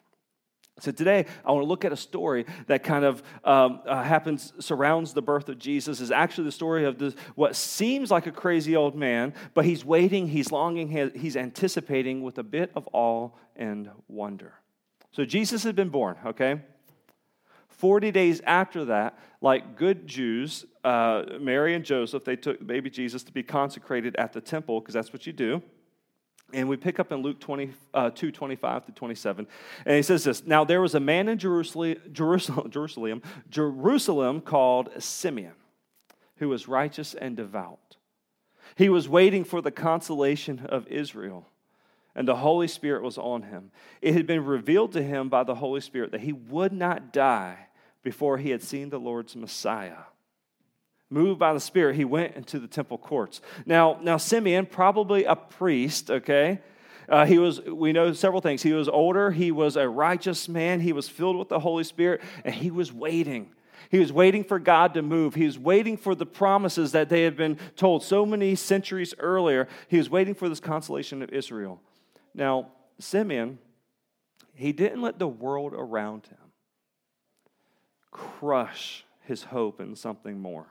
So 0.80 0.90
today, 0.90 1.26
I 1.44 1.52
want 1.52 1.62
to 1.62 1.68
look 1.68 1.84
at 1.84 1.92
a 1.92 1.96
story 1.96 2.46
that 2.66 2.82
kind 2.82 3.04
of 3.04 3.22
um, 3.44 3.80
uh, 3.86 4.02
happens, 4.02 4.52
surrounds 4.58 5.12
the 5.12 5.22
birth 5.22 5.48
of 5.48 5.58
Jesus. 5.58 6.00
is 6.00 6.10
actually 6.10 6.44
the 6.44 6.52
story 6.52 6.84
of 6.84 6.98
this, 6.98 7.14
what 7.34 7.54
seems 7.54 8.10
like 8.10 8.26
a 8.26 8.32
crazy 8.32 8.74
old 8.74 8.94
man, 8.94 9.34
but 9.54 9.64
he's 9.64 9.84
waiting, 9.84 10.28
he's 10.28 10.50
longing, 10.50 11.12
he's 11.14 11.36
anticipating 11.36 12.22
with 12.22 12.38
a 12.38 12.42
bit 12.42 12.70
of 12.74 12.88
awe 12.92 13.30
and 13.56 13.90
wonder. 14.08 14.54
So 15.12 15.24
Jesus 15.24 15.62
had 15.64 15.76
been 15.76 15.90
born, 15.90 16.16
okay? 16.24 16.60
40 17.68 18.10
days 18.10 18.40
after 18.46 18.86
that, 18.86 19.18
like 19.40 19.76
good 19.76 20.06
Jews, 20.06 20.64
uh, 20.84 21.24
Mary 21.40 21.74
and 21.74 21.84
Joseph, 21.84 22.24
they 22.24 22.36
took 22.36 22.66
baby 22.66 22.90
Jesus 22.90 23.22
to 23.24 23.32
be 23.32 23.42
consecrated 23.42 24.16
at 24.16 24.32
the 24.32 24.40
temple, 24.40 24.80
because 24.80 24.94
that's 24.94 25.12
what 25.12 25.26
you 25.26 25.32
do. 25.32 25.62
And 26.52 26.68
we 26.68 26.76
pick 26.76 26.98
up 26.98 27.12
in 27.12 27.22
Luke 27.22 27.40
20, 27.40 27.72
uh, 27.94 28.10
2 28.10 28.30
25 28.32 28.86
to 28.86 28.92
27. 28.92 29.46
And 29.86 29.96
he 29.96 30.02
says 30.02 30.24
this 30.24 30.44
Now 30.46 30.64
there 30.64 30.80
was 30.80 30.94
a 30.94 31.00
man 31.00 31.28
in 31.28 31.38
Jerusalem, 31.38 31.96
Jerusalem, 32.12 32.70
Jerusalem, 32.70 33.22
Jerusalem 33.48 34.40
called 34.40 34.90
Simeon, 34.98 35.54
who 36.36 36.48
was 36.48 36.68
righteous 36.68 37.14
and 37.14 37.36
devout. 37.36 37.96
He 38.76 38.88
was 38.88 39.08
waiting 39.08 39.44
for 39.44 39.60
the 39.60 39.70
consolation 39.70 40.66
of 40.66 40.86
Israel, 40.86 41.46
and 42.14 42.26
the 42.26 42.36
Holy 42.36 42.68
Spirit 42.68 43.02
was 43.02 43.18
on 43.18 43.42
him. 43.42 43.70
It 44.00 44.14
had 44.14 44.26
been 44.26 44.44
revealed 44.44 44.92
to 44.92 45.02
him 45.02 45.28
by 45.28 45.42
the 45.44 45.56
Holy 45.56 45.80
Spirit 45.80 46.12
that 46.12 46.20
he 46.20 46.32
would 46.32 46.72
not 46.72 47.12
die 47.12 47.66
before 48.02 48.38
he 48.38 48.50
had 48.50 48.62
seen 48.62 48.90
the 48.90 49.00
Lord's 49.00 49.36
Messiah 49.36 50.04
moved 51.10 51.38
by 51.38 51.52
the 51.52 51.60
Spirit, 51.60 51.96
he 51.96 52.04
went 52.04 52.36
into 52.36 52.58
the 52.58 52.68
temple 52.68 52.96
courts. 52.96 53.40
Now, 53.66 53.98
now 54.00 54.16
Simeon, 54.16 54.66
probably 54.66 55.24
a 55.24 55.36
priest, 55.36 56.10
okay? 56.10 56.60
Uh, 57.08 57.26
he 57.26 57.38
was, 57.38 57.60
we 57.60 57.92
know 57.92 58.12
several 58.12 58.40
things. 58.40 58.62
He 58.62 58.72
was 58.72 58.88
older, 58.88 59.32
he 59.32 59.50
was 59.50 59.76
a 59.76 59.88
righteous 59.88 60.48
man, 60.48 60.80
he 60.80 60.92
was 60.92 61.08
filled 61.08 61.36
with 61.36 61.48
the 61.48 61.58
Holy 61.58 61.82
Spirit, 61.82 62.20
and 62.44 62.54
he 62.54 62.70
was 62.70 62.92
waiting. 62.92 63.50
He 63.90 63.98
was 63.98 64.12
waiting 64.12 64.44
for 64.44 64.60
God 64.60 64.94
to 64.94 65.02
move. 65.02 65.34
He 65.34 65.46
was 65.46 65.58
waiting 65.58 65.96
for 65.96 66.14
the 66.14 66.26
promises 66.26 66.92
that 66.92 67.08
they 67.08 67.24
had 67.24 67.36
been 67.36 67.58
told 67.74 68.04
so 68.04 68.24
many 68.24 68.54
centuries 68.54 69.14
earlier. 69.18 69.66
He 69.88 69.98
was 69.98 70.08
waiting 70.08 70.34
for 70.34 70.48
this 70.48 70.60
consolation 70.60 71.22
of 71.22 71.30
Israel. 71.30 71.80
Now, 72.32 72.68
Simeon, 73.00 73.58
he 74.54 74.72
didn't 74.72 75.02
let 75.02 75.18
the 75.18 75.26
world 75.26 75.72
around 75.74 76.26
him 76.26 76.38
crush 78.12 79.04
his 79.22 79.44
hope 79.44 79.80
in 79.80 79.96
something 79.96 80.38
more. 80.38 80.66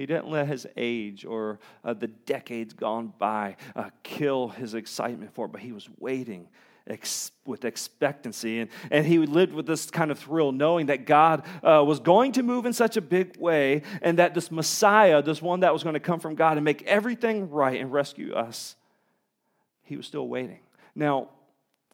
He 0.00 0.06
didn't 0.06 0.30
let 0.30 0.48
his 0.48 0.66
age 0.78 1.26
or 1.26 1.58
uh, 1.84 1.92
the 1.92 2.06
decades 2.06 2.72
gone 2.72 3.12
by 3.18 3.56
uh, 3.76 3.90
kill 4.02 4.48
his 4.48 4.72
excitement 4.72 5.34
for 5.34 5.44
it, 5.44 5.52
but 5.52 5.60
he 5.60 5.72
was 5.72 5.90
waiting 5.98 6.48
ex- 6.86 7.32
with 7.44 7.66
expectancy. 7.66 8.60
And, 8.60 8.70
and 8.90 9.04
he 9.04 9.18
lived 9.18 9.52
with 9.52 9.66
this 9.66 9.90
kind 9.90 10.10
of 10.10 10.18
thrill, 10.18 10.52
knowing 10.52 10.86
that 10.86 11.04
God 11.04 11.44
uh, 11.62 11.84
was 11.86 12.00
going 12.00 12.32
to 12.32 12.42
move 12.42 12.64
in 12.64 12.72
such 12.72 12.96
a 12.96 13.02
big 13.02 13.36
way 13.36 13.82
and 14.00 14.18
that 14.18 14.32
this 14.32 14.50
Messiah, 14.50 15.20
this 15.20 15.42
one 15.42 15.60
that 15.60 15.70
was 15.74 15.82
going 15.82 15.92
to 15.92 16.00
come 16.00 16.18
from 16.18 16.34
God 16.34 16.56
and 16.56 16.64
make 16.64 16.82
everything 16.84 17.50
right 17.50 17.78
and 17.78 17.92
rescue 17.92 18.32
us, 18.32 18.76
he 19.82 19.98
was 19.98 20.06
still 20.06 20.28
waiting. 20.28 20.60
Now, 20.94 21.28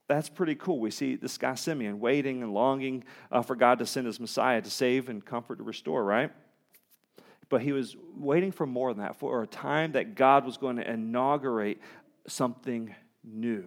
that's 0.07 0.29
pretty 0.29 0.55
cool. 0.55 0.79
We 0.79 0.93
see 0.93 1.17
this 1.17 1.39
guy 1.39 1.57
Simeon 1.57 1.99
waiting 1.99 2.45
and 2.45 2.55
longing 2.55 3.03
uh, 3.33 3.43
for 3.43 3.57
God 3.57 3.81
to 3.81 3.87
send 3.87 4.07
his 4.07 4.21
Messiah 4.21 4.63
to 4.63 4.71
save 4.71 5.09
and 5.09 5.25
comfort 5.25 5.57
to 5.57 5.65
restore, 5.65 6.05
right? 6.05 6.31
But 7.49 7.62
he 7.62 7.73
was 7.73 7.97
waiting 8.17 8.53
for 8.53 8.67
more 8.67 8.93
than 8.93 9.03
that, 9.03 9.17
for 9.17 9.43
a 9.43 9.47
time 9.47 9.93
that 9.93 10.15
God 10.15 10.45
was 10.45 10.57
going 10.57 10.76
to 10.76 10.91
inaugurate 10.91 11.81
something 12.26 12.95
new. 13.23 13.65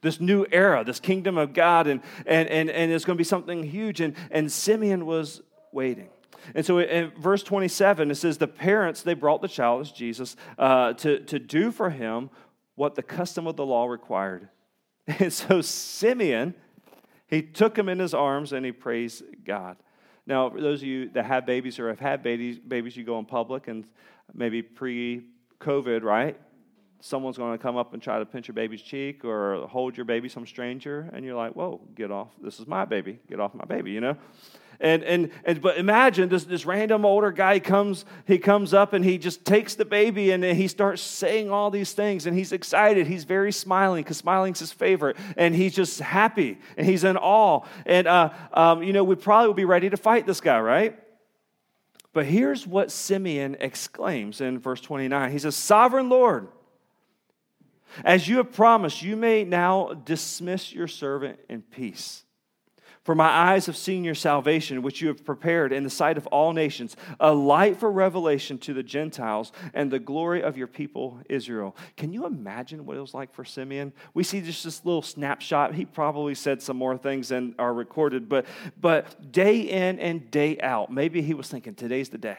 This 0.00 0.20
new 0.20 0.44
era, 0.50 0.82
this 0.84 0.98
kingdom 0.98 1.38
of 1.38 1.54
God, 1.54 1.86
and, 1.86 2.00
and, 2.26 2.48
and, 2.48 2.68
and 2.68 2.90
it's 2.90 3.04
going 3.04 3.16
to 3.16 3.20
be 3.20 3.24
something 3.24 3.62
huge. 3.62 4.00
And, 4.00 4.16
and 4.32 4.50
Simeon 4.50 5.06
was 5.06 5.42
waiting. 5.70 6.08
And 6.54 6.66
so 6.66 6.78
in 6.78 7.12
verse 7.18 7.44
27, 7.44 8.10
it 8.10 8.16
says, 8.16 8.38
The 8.38 8.48
parents, 8.48 9.02
they 9.02 9.14
brought 9.14 9.42
the 9.42 9.48
child, 9.48 9.82
as 9.82 9.92
Jesus, 9.92 10.36
uh, 10.58 10.94
to, 10.94 11.20
to 11.20 11.38
do 11.38 11.70
for 11.70 11.90
him 11.90 12.30
what 12.74 12.96
the 12.96 13.02
custom 13.02 13.46
of 13.46 13.56
the 13.56 13.66
law 13.66 13.86
required. 13.86 14.48
And 15.18 15.32
so 15.32 15.60
Simeon, 15.60 16.54
He 17.26 17.42
took 17.42 17.76
him 17.76 17.88
in 17.88 17.98
his 17.98 18.14
arms 18.14 18.52
and 18.52 18.64
he 18.64 18.72
praised 18.72 19.24
God. 19.44 19.76
Now, 20.26 20.50
for 20.50 20.60
those 20.60 20.82
of 20.82 20.88
you 20.88 21.08
that 21.10 21.24
have 21.24 21.46
babies 21.46 21.78
or 21.78 21.88
have 21.88 22.00
had 22.00 22.22
babies, 22.22 22.58
babies 22.58 22.96
you 22.96 23.04
go 23.04 23.18
in 23.18 23.24
public 23.24 23.68
and 23.68 23.84
maybe 24.32 24.62
pre 24.62 25.24
COVID, 25.60 26.02
right? 26.02 26.38
Someone's 27.04 27.36
going 27.36 27.58
to 27.58 27.60
come 27.60 27.76
up 27.76 27.94
and 27.94 28.00
try 28.00 28.20
to 28.20 28.24
pinch 28.24 28.46
your 28.46 28.54
baby's 28.54 28.80
cheek 28.80 29.24
or 29.24 29.66
hold 29.66 29.96
your 29.96 30.04
baby, 30.04 30.28
some 30.28 30.46
stranger, 30.46 31.10
and 31.12 31.24
you're 31.24 31.34
like, 31.34 31.52
whoa, 31.56 31.80
get 31.96 32.12
off. 32.12 32.28
This 32.40 32.60
is 32.60 32.68
my 32.68 32.84
baby. 32.84 33.18
Get 33.28 33.40
off 33.40 33.54
my 33.54 33.64
baby, 33.64 33.90
you 33.90 34.00
know? 34.00 34.16
And, 34.78 35.02
and, 35.02 35.30
and 35.44 35.60
but 35.60 35.78
imagine 35.78 36.28
this, 36.28 36.44
this 36.44 36.64
random 36.64 37.04
older 37.04 37.32
guy 37.32 37.58
comes, 37.58 38.04
he 38.24 38.38
comes 38.38 38.72
up 38.72 38.92
and 38.92 39.04
he 39.04 39.18
just 39.18 39.44
takes 39.44 39.74
the 39.74 39.84
baby 39.84 40.30
and 40.30 40.44
he 40.44 40.68
starts 40.68 41.02
saying 41.02 41.50
all 41.50 41.72
these 41.72 41.92
things 41.92 42.26
and 42.26 42.38
he's 42.38 42.52
excited. 42.52 43.08
He's 43.08 43.24
very 43.24 43.50
smiling 43.50 44.04
because 44.04 44.18
smiling's 44.18 44.60
his 44.60 44.72
favorite. 44.72 45.16
And 45.36 45.56
he's 45.56 45.74
just 45.74 45.98
happy 45.98 46.60
and 46.76 46.86
he's 46.86 47.02
in 47.02 47.16
awe. 47.16 47.64
And, 47.84 48.06
uh, 48.06 48.30
um, 48.52 48.84
you 48.84 48.92
know, 48.92 49.02
we 49.02 49.16
probably 49.16 49.48
would 49.48 49.56
be 49.56 49.64
ready 49.64 49.90
to 49.90 49.96
fight 49.96 50.24
this 50.24 50.40
guy, 50.40 50.60
right? 50.60 50.96
But 52.12 52.26
here's 52.26 52.64
what 52.64 52.92
Simeon 52.92 53.56
exclaims 53.58 54.40
in 54.40 54.60
verse 54.60 54.80
29. 54.80 55.32
He 55.32 55.40
says, 55.40 55.56
Sovereign 55.56 56.08
Lord, 56.08 56.46
as 58.04 58.28
you 58.28 58.38
have 58.38 58.52
promised, 58.52 59.02
you 59.02 59.16
may 59.16 59.44
now 59.44 59.92
dismiss 60.04 60.72
your 60.72 60.88
servant 60.88 61.38
in 61.48 61.62
peace. 61.62 62.24
For 63.04 63.16
my 63.16 63.28
eyes 63.28 63.66
have 63.66 63.76
seen 63.76 64.04
your 64.04 64.14
salvation, 64.14 64.80
which 64.80 65.00
you 65.00 65.08
have 65.08 65.24
prepared 65.24 65.72
in 65.72 65.82
the 65.82 65.90
sight 65.90 66.16
of 66.16 66.28
all 66.28 66.52
nations, 66.52 66.96
a 67.18 67.34
light 67.34 67.76
for 67.76 67.90
revelation 67.90 68.58
to 68.58 68.72
the 68.72 68.84
Gentiles 68.84 69.50
and 69.74 69.90
the 69.90 69.98
glory 69.98 70.40
of 70.40 70.56
your 70.56 70.68
people 70.68 71.20
Israel. 71.28 71.76
Can 71.96 72.12
you 72.12 72.26
imagine 72.26 72.86
what 72.86 72.96
it 72.96 73.00
was 73.00 73.12
like 73.12 73.34
for 73.34 73.44
Simeon? 73.44 73.92
We 74.14 74.22
see 74.22 74.40
just 74.40 74.62
this 74.62 74.84
little 74.84 75.02
snapshot. 75.02 75.74
He 75.74 75.84
probably 75.84 76.36
said 76.36 76.62
some 76.62 76.76
more 76.76 76.96
things 76.96 77.30
than 77.30 77.56
are 77.58 77.74
recorded, 77.74 78.28
but, 78.28 78.46
but 78.80 79.32
day 79.32 79.62
in 79.62 79.98
and 79.98 80.30
day 80.30 80.60
out, 80.60 80.92
maybe 80.92 81.22
he 81.22 81.34
was 81.34 81.48
thinking, 81.48 81.74
today's 81.74 82.08
the 82.08 82.18
day. 82.18 82.38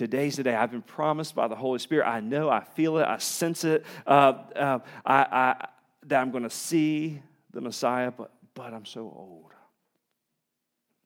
Today's 0.00 0.36
the 0.36 0.42
day. 0.44 0.54
I've 0.54 0.70
been 0.70 0.80
promised 0.80 1.34
by 1.34 1.46
the 1.46 1.54
Holy 1.54 1.78
Spirit. 1.78 2.08
I 2.08 2.20
know, 2.20 2.48
I 2.48 2.64
feel 2.64 2.96
it, 2.96 3.06
I 3.06 3.18
sense 3.18 3.64
it, 3.64 3.84
uh, 4.06 4.32
uh, 4.56 4.78
I, 5.04 5.26
I, 5.30 5.68
that 6.06 6.22
I'm 6.22 6.30
going 6.30 6.44
to 6.44 6.48
see 6.48 7.20
the 7.52 7.60
Messiah, 7.60 8.10
but 8.10 8.30
but 8.54 8.72
I'm 8.72 8.86
so 8.86 9.00
old. 9.02 9.52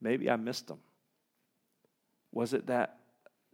Maybe 0.01 0.31
I 0.31 0.37
missed 0.37 0.71
him. 0.71 0.79
Was 2.31 2.55
it 2.55 2.69
that 2.69 3.01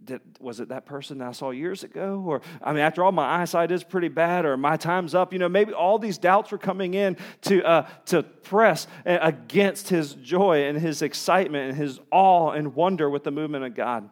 did, 0.04 0.20
was 0.40 0.61
it 0.61 0.68
that 0.68 0.85
person 0.85 1.16
that 1.20 1.28
I 1.28 1.32
saw 1.32 1.52
years 1.52 1.85
ago? 1.85 2.23
Or, 2.26 2.42
I 2.62 2.75
mean, 2.75 2.82
after 2.82 3.02
all, 3.02 3.11
my 3.11 3.40
eyesight 3.40 3.73
is 3.73 3.82
pretty 3.82 4.09
bad, 4.09 4.44
or 4.44 4.59
my 4.59 4.76
time's 4.76 5.14
up. 5.14 5.32
You 5.32 5.38
know, 5.38 5.49
maybe 5.49 5.73
all 5.73 5.99
these 5.99 6.18
doubts 6.18 6.52
were 6.52 6.59
coming 6.59 6.92
in 6.92 7.16
to, 7.44 7.64
uh, 7.64 7.88
to 8.06 8.25
press 8.25 8.87
against 9.06 9.88
his 9.88 10.12
joy 10.12 10.64
and 10.64 10.78
his 10.78 11.00
excitement 11.00 11.70
and 11.70 11.78
his 11.78 11.99
awe 12.11 12.50
and 12.50 12.75
wonder 12.75 13.09
with 13.09 13.25
the 13.25 13.30
movement 13.30 13.64
of 13.64 13.75
God. 13.75 14.11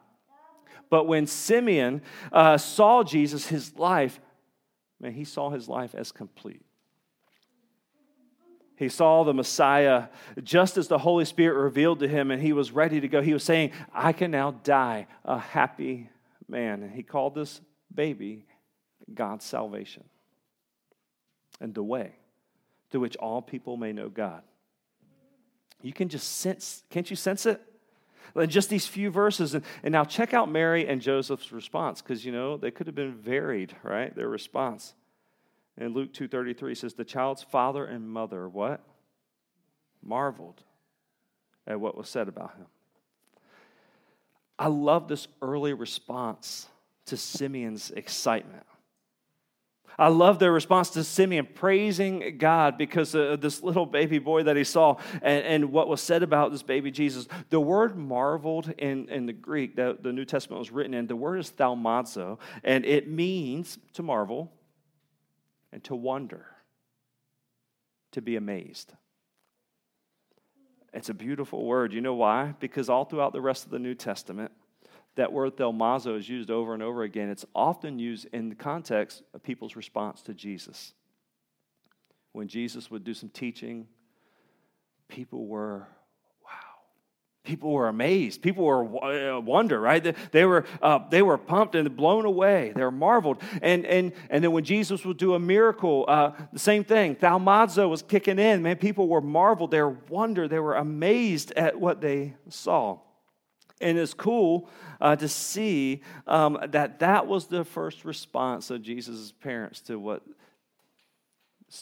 But 0.90 1.06
when 1.06 1.26
Simeon 1.26 2.02
uh, 2.32 2.58
saw 2.58 3.02
Jesus, 3.02 3.46
his 3.46 3.76
life, 3.76 4.20
man, 5.00 5.12
he 5.12 5.24
saw 5.24 5.50
his 5.50 5.68
life 5.68 5.94
as 5.94 6.12
complete. 6.12 6.62
He 8.76 8.88
saw 8.88 9.24
the 9.24 9.34
Messiah 9.34 10.04
just 10.42 10.78
as 10.78 10.86
the 10.86 10.98
Holy 10.98 11.24
Spirit 11.24 11.60
revealed 11.60 11.98
to 11.98 12.08
him, 12.08 12.30
and 12.30 12.40
he 12.40 12.52
was 12.52 12.70
ready 12.70 13.00
to 13.00 13.08
go. 13.08 13.20
He 13.20 13.32
was 13.32 13.42
saying, 13.42 13.72
I 13.92 14.12
can 14.12 14.30
now 14.30 14.52
die 14.52 15.08
a 15.24 15.38
happy 15.38 16.10
man. 16.48 16.84
And 16.84 16.92
he 16.92 17.02
called 17.02 17.34
this 17.34 17.60
baby 17.92 18.46
God's 19.12 19.44
salvation 19.44 20.04
and 21.60 21.74
the 21.74 21.82
way 21.82 22.12
through 22.90 23.00
which 23.00 23.16
all 23.16 23.42
people 23.42 23.76
may 23.76 23.92
know 23.92 24.08
God. 24.08 24.42
You 25.82 25.92
can 25.92 26.08
just 26.08 26.36
sense, 26.36 26.82
can't 26.88 27.08
you 27.10 27.16
sense 27.16 27.46
it? 27.46 27.60
Uh, 28.36 28.46
just 28.46 28.70
these 28.70 28.86
few 28.86 29.10
verses. 29.10 29.54
And, 29.54 29.64
and 29.82 29.92
now 29.92 30.04
check 30.04 30.34
out 30.34 30.50
Mary 30.50 30.86
and 30.86 31.00
Joseph's 31.00 31.52
response, 31.52 32.02
because, 32.02 32.24
you 32.24 32.32
know, 32.32 32.56
they 32.56 32.70
could 32.70 32.86
have 32.86 32.96
been 32.96 33.14
varied, 33.14 33.74
right? 33.82 34.14
Their 34.14 34.28
response. 34.28 34.94
In 35.76 35.94
Luke 35.94 36.12
2:33 36.12 36.76
says 36.76 36.94
the 36.94 37.04
child's 37.04 37.42
father 37.42 37.84
and 37.84 38.08
mother 38.08 38.48
what? 38.48 38.80
Marveled 40.02 40.62
at 41.66 41.80
what 41.80 41.96
was 41.96 42.08
said 42.08 42.28
about 42.28 42.56
him. 42.56 42.66
I 44.58 44.66
love 44.66 45.06
this 45.06 45.28
early 45.40 45.72
response 45.72 46.66
to 47.06 47.16
Simeon's 47.16 47.90
excitement. 47.92 48.66
I 49.98 50.08
love 50.08 50.38
their 50.38 50.52
response 50.52 50.90
to 50.90 51.02
Simeon 51.02 51.48
praising 51.54 52.38
God 52.38 52.78
because 52.78 53.16
of 53.16 53.40
this 53.40 53.64
little 53.64 53.84
baby 53.84 54.20
boy 54.20 54.44
that 54.44 54.56
he 54.56 54.62
saw 54.62 54.96
and, 55.22 55.44
and 55.44 55.72
what 55.72 55.88
was 55.88 56.00
said 56.00 56.22
about 56.22 56.52
this 56.52 56.62
baby 56.62 56.92
Jesus. 56.92 57.26
The 57.50 57.58
word 57.58 57.96
marveled 57.96 58.72
in, 58.78 59.08
in 59.08 59.26
the 59.26 59.32
Greek 59.32 59.74
that 59.76 60.04
the 60.04 60.12
New 60.12 60.24
Testament 60.24 60.60
was 60.60 60.70
written 60.70 60.94
in, 60.94 61.08
the 61.08 61.16
word 61.16 61.38
is 61.38 61.50
thaumazo, 61.50 62.38
and 62.62 62.84
it 62.84 63.08
means 63.08 63.78
to 63.94 64.04
marvel, 64.04 64.52
and 65.72 65.82
to 65.84 65.96
wonder, 65.96 66.46
to 68.12 68.22
be 68.22 68.36
amazed. 68.36 68.92
It's 70.94 71.08
a 71.08 71.14
beautiful 71.14 71.64
word. 71.64 71.92
You 71.92 72.00
know 72.00 72.14
why? 72.14 72.54
Because 72.60 72.88
all 72.88 73.04
throughout 73.04 73.32
the 73.32 73.40
rest 73.40 73.64
of 73.64 73.70
the 73.70 73.78
New 73.78 73.94
Testament, 73.94 74.52
that 75.18 75.32
word 75.32 75.56
thaumazo 75.56 76.16
is 76.16 76.28
used 76.28 76.48
over 76.48 76.74
and 76.74 76.82
over 76.82 77.02
again. 77.02 77.28
It's 77.28 77.44
often 77.52 77.98
used 77.98 78.28
in 78.32 78.48
the 78.48 78.54
context 78.54 79.22
of 79.34 79.42
people's 79.42 79.74
response 79.74 80.22
to 80.22 80.32
Jesus. 80.32 80.94
When 82.32 82.46
Jesus 82.46 82.88
would 82.88 83.02
do 83.02 83.14
some 83.14 83.28
teaching, 83.28 83.88
people 85.08 85.48
were 85.48 85.88
wow. 86.44 86.50
people 87.42 87.72
were 87.72 87.88
amazed. 87.88 88.42
People 88.42 88.64
were 88.64 89.34
uh, 89.36 89.40
wonder 89.40 89.80
right? 89.80 90.14
They 90.30 90.44
were 90.44 90.64
uh, 90.80 91.00
they 91.10 91.22
were 91.22 91.36
pumped 91.36 91.74
and 91.74 91.96
blown 91.96 92.24
away. 92.24 92.72
They 92.76 92.82
were 92.82 92.92
marveled. 92.92 93.42
And 93.60 93.86
and 93.86 94.12
and 94.30 94.44
then 94.44 94.52
when 94.52 94.62
jesus 94.62 95.04
would 95.04 95.16
do 95.16 95.34
a 95.34 95.40
miracle 95.40 96.04
uh, 96.06 96.30
the 96.52 96.60
same 96.60 96.84
thing. 96.84 97.16
Thaumazo 97.16 97.88
was 97.88 98.02
kicking 98.02 98.38
in. 98.38 98.62
Man 98.62 98.76
people 98.76 99.08
were 99.08 99.20
marveled. 99.20 99.72
They 99.72 99.82
were 99.82 99.96
wonder. 100.08 100.46
They 100.46 100.60
were 100.60 100.76
amazed 100.76 101.50
at 101.56 101.80
what 101.80 102.00
they 102.00 102.36
saw 102.48 103.00
and 103.80 103.98
it's 103.98 104.14
cool 104.14 104.68
uh, 105.00 105.14
to 105.16 105.28
see 105.28 106.02
um, 106.26 106.58
that 106.68 106.98
that 106.98 107.26
was 107.26 107.46
the 107.46 107.64
first 107.64 108.04
response 108.04 108.70
of 108.70 108.82
jesus' 108.82 109.32
parents 109.32 109.80
to 109.80 109.98
what 109.98 110.22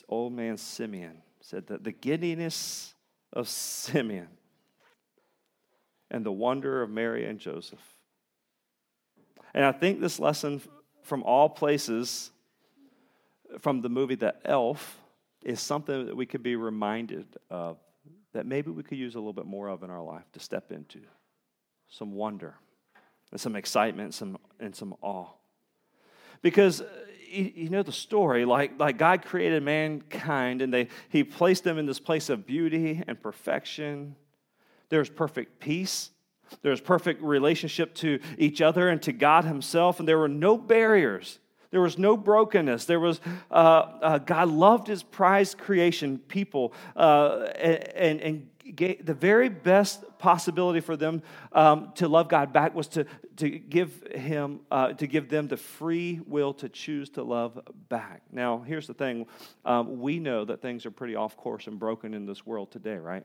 old 0.08 0.32
man 0.32 0.56
simeon 0.56 1.22
said 1.40 1.66
that 1.68 1.84
the 1.84 1.92
giddiness 1.92 2.94
of 3.32 3.48
simeon 3.48 4.28
and 6.10 6.24
the 6.24 6.32
wonder 6.32 6.82
of 6.82 6.90
Mary 6.90 7.26
and 7.26 7.38
Joseph. 7.38 7.82
And 9.54 9.64
I 9.64 9.72
think 9.72 10.00
this 10.00 10.18
lesson 10.18 10.60
from 11.02 11.22
all 11.22 11.48
places 11.48 12.30
from 13.60 13.80
the 13.80 13.88
movie 13.88 14.16
The 14.16 14.34
Elf 14.44 14.98
is 15.44 15.60
something 15.60 16.06
that 16.06 16.16
we 16.16 16.26
could 16.26 16.42
be 16.42 16.56
reminded 16.56 17.26
of 17.50 17.78
that 18.32 18.44
maybe 18.44 18.70
we 18.70 18.82
could 18.82 18.98
use 18.98 19.14
a 19.14 19.18
little 19.18 19.32
bit 19.32 19.46
more 19.46 19.68
of 19.68 19.82
in 19.82 19.90
our 19.90 20.02
life 20.02 20.24
to 20.32 20.40
step 20.40 20.72
into 20.72 21.00
some 21.88 22.12
wonder 22.12 22.54
and 23.32 23.40
some 23.40 23.56
excitement 23.56 24.14
some, 24.14 24.38
and 24.60 24.74
some 24.74 24.94
awe. 25.02 25.28
Because 26.42 26.80
uh, 26.80 26.86
you 27.28 27.68
know 27.70 27.82
the 27.82 27.92
story 27.92 28.44
like, 28.44 28.78
like 28.78 28.98
god 28.98 29.24
created 29.24 29.62
mankind 29.62 30.62
and 30.62 30.72
they, 30.72 30.88
he 31.08 31.24
placed 31.24 31.64
them 31.64 31.76
in 31.76 31.86
this 31.86 31.98
place 31.98 32.28
of 32.30 32.46
beauty 32.46 33.02
and 33.06 33.20
perfection 33.20 34.14
there's 34.88 35.08
perfect 35.08 35.60
peace. 35.60 36.10
There's 36.62 36.80
perfect 36.80 37.22
relationship 37.22 37.94
to 37.96 38.20
each 38.38 38.60
other 38.60 38.88
and 38.88 39.02
to 39.02 39.12
God 39.12 39.44
Himself, 39.44 39.98
and 39.98 40.08
there 40.08 40.18
were 40.18 40.28
no 40.28 40.56
barriers. 40.56 41.40
There 41.72 41.80
was 41.80 41.98
no 41.98 42.16
brokenness. 42.16 42.84
There 42.84 43.00
was 43.00 43.20
uh, 43.50 43.54
uh, 43.54 44.18
God 44.18 44.48
loved 44.48 44.86
His 44.86 45.02
prized 45.02 45.58
creation, 45.58 46.18
people, 46.18 46.72
uh, 46.94 47.48
and, 47.56 48.20
and 48.20 48.48
gave 48.76 49.04
the 49.04 49.14
very 49.14 49.48
best 49.48 50.04
possibility 50.18 50.80
for 50.80 50.96
them 50.96 51.22
um, 51.52 51.92
to 51.96 52.08
love 52.08 52.28
God 52.28 52.52
back 52.52 52.74
was 52.74 52.88
to, 52.88 53.06
to 53.36 53.48
give 53.48 54.02
Him 54.14 54.60
uh, 54.70 54.92
to 54.94 55.06
give 55.06 55.28
them 55.28 55.48
the 55.48 55.56
free 55.56 56.20
will 56.26 56.54
to 56.54 56.68
choose 56.68 57.10
to 57.10 57.22
love 57.22 57.58
back. 57.88 58.22
Now, 58.32 58.60
here's 58.60 58.86
the 58.86 58.94
thing: 58.94 59.26
um, 59.64 60.00
we 60.00 60.18
know 60.18 60.44
that 60.44 60.62
things 60.62 60.86
are 60.86 60.90
pretty 60.90 61.16
off 61.16 61.36
course 61.36 61.66
and 61.66 61.78
broken 61.78 62.14
in 62.14 62.26
this 62.26 62.46
world 62.46 62.70
today, 62.70 62.96
right? 62.96 63.24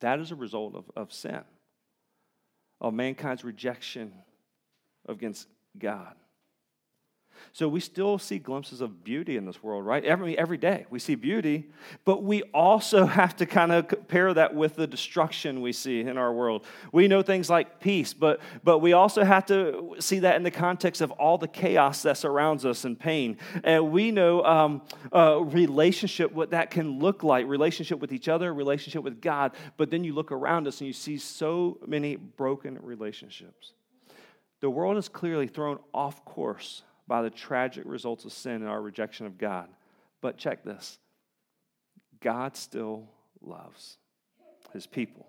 That 0.00 0.20
is 0.20 0.30
a 0.30 0.36
result 0.36 0.74
of, 0.74 0.90
of 0.96 1.12
sin, 1.12 1.42
of 2.80 2.94
mankind's 2.94 3.44
rejection 3.44 4.12
against 5.08 5.48
God. 5.78 6.14
So 7.52 7.68
we 7.68 7.80
still 7.80 8.18
see 8.18 8.38
glimpses 8.38 8.80
of 8.80 9.02
beauty 9.02 9.36
in 9.36 9.44
this 9.44 9.62
world, 9.62 9.84
right? 9.84 10.04
Every, 10.04 10.38
every 10.38 10.56
day 10.56 10.86
we 10.88 10.98
see 10.98 11.14
beauty, 11.14 11.66
but 12.04 12.22
we 12.22 12.42
also 12.54 13.06
have 13.20 13.36
to 13.36 13.46
kind 13.46 13.72
of 13.72 13.88
compare 13.88 14.32
that 14.34 14.54
with 14.54 14.76
the 14.76 14.86
destruction 14.86 15.60
we 15.60 15.72
see 15.72 16.00
in 16.00 16.16
our 16.16 16.32
world. 16.32 16.64
We 16.92 17.08
know 17.08 17.22
things 17.22 17.50
like 17.50 17.80
peace, 17.80 18.14
but, 18.14 18.40
but 18.62 18.78
we 18.78 18.92
also 18.92 19.24
have 19.24 19.46
to 19.46 19.96
see 19.98 20.20
that 20.20 20.36
in 20.36 20.42
the 20.42 20.50
context 20.50 21.00
of 21.00 21.10
all 21.12 21.38
the 21.38 21.48
chaos 21.48 22.02
that 22.02 22.16
surrounds 22.16 22.64
us 22.64 22.84
and 22.84 22.98
pain. 22.98 23.36
And 23.64 23.90
we 23.90 24.10
know 24.10 24.44
um, 24.44 24.82
uh, 25.12 25.40
relationship, 25.40 26.32
what 26.32 26.50
that 26.50 26.70
can 26.70 26.98
look 26.98 27.22
like, 27.22 27.46
relationship 27.46 27.98
with 27.98 28.12
each 28.12 28.28
other, 28.28 28.54
relationship 28.54 29.02
with 29.02 29.20
God. 29.20 29.52
But 29.76 29.90
then 29.90 30.04
you 30.04 30.14
look 30.14 30.30
around 30.30 30.68
us 30.68 30.80
and 30.80 30.86
you 30.86 30.92
see 30.92 31.18
so 31.18 31.78
many 31.86 32.16
broken 32.16 32.78
relationships. 32.80 33.72
The 34.60 34.70
world 34.70 34.98
is 34.98 35.08
clearly 35.08 35.46
thrown 35.46 35.78
off 35.92 36.24
course 36.24 36.82
by 37.10 37.22
the 37.22 37.28
tragic 37.28 37.82
results 37.86 38.24
of 38.24 38.32
sin 38.32 38.52
and 38.52 38.68
our 38.68 38.80
rejection 38.80 39.26
of 39.26 39.36
God. 39.36 39.66
But 40.20 40.38
check 40.38 40.62
this 40.62 41.00
God 42.20 42.56
still 42.56 43.08
loves 43.42 43.98
his 44.72 44.86
people. 44.86 45.26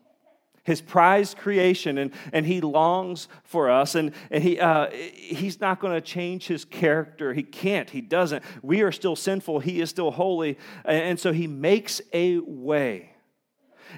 His 0.64 0.80
prized 0.80 1.40
creation, 1.40 1.98
and, 1.98 2.12
and 2.32 2.46
he 2.46 2.62
longs 2.62 3.28
for 3.44 3.72
us, 3.72 3.96
and, 3.96 4.14
and 4.30 4.44
he, 4.44 4.60
uh, 4.60 4.92
he's 4.92 5.60
not 5.60 5.80
going 5.80 5.94
to 5.94 6.02
change 6.02 6.46
his 6.46 6.66
character. 6.66 7.34
He 7.34 7.42
can't, 7.42 7.90
he 7.90 8.00
doesn't. 8.00 8.44
We 8.62 8.84
are 8.84 8.92
still 8.92 9.16
sinful, 9.16 9.62
he 9.62 9.82
is 9.82 9.90
still 9.90 10.12
holy, 10.12 10.60
and, 10.86 11.04
and 11.04 11.20
so 11.20 11.34
he 11.34 11.48
makes 11.48 12.00
a 12.14 12.38
way 12.38 13.11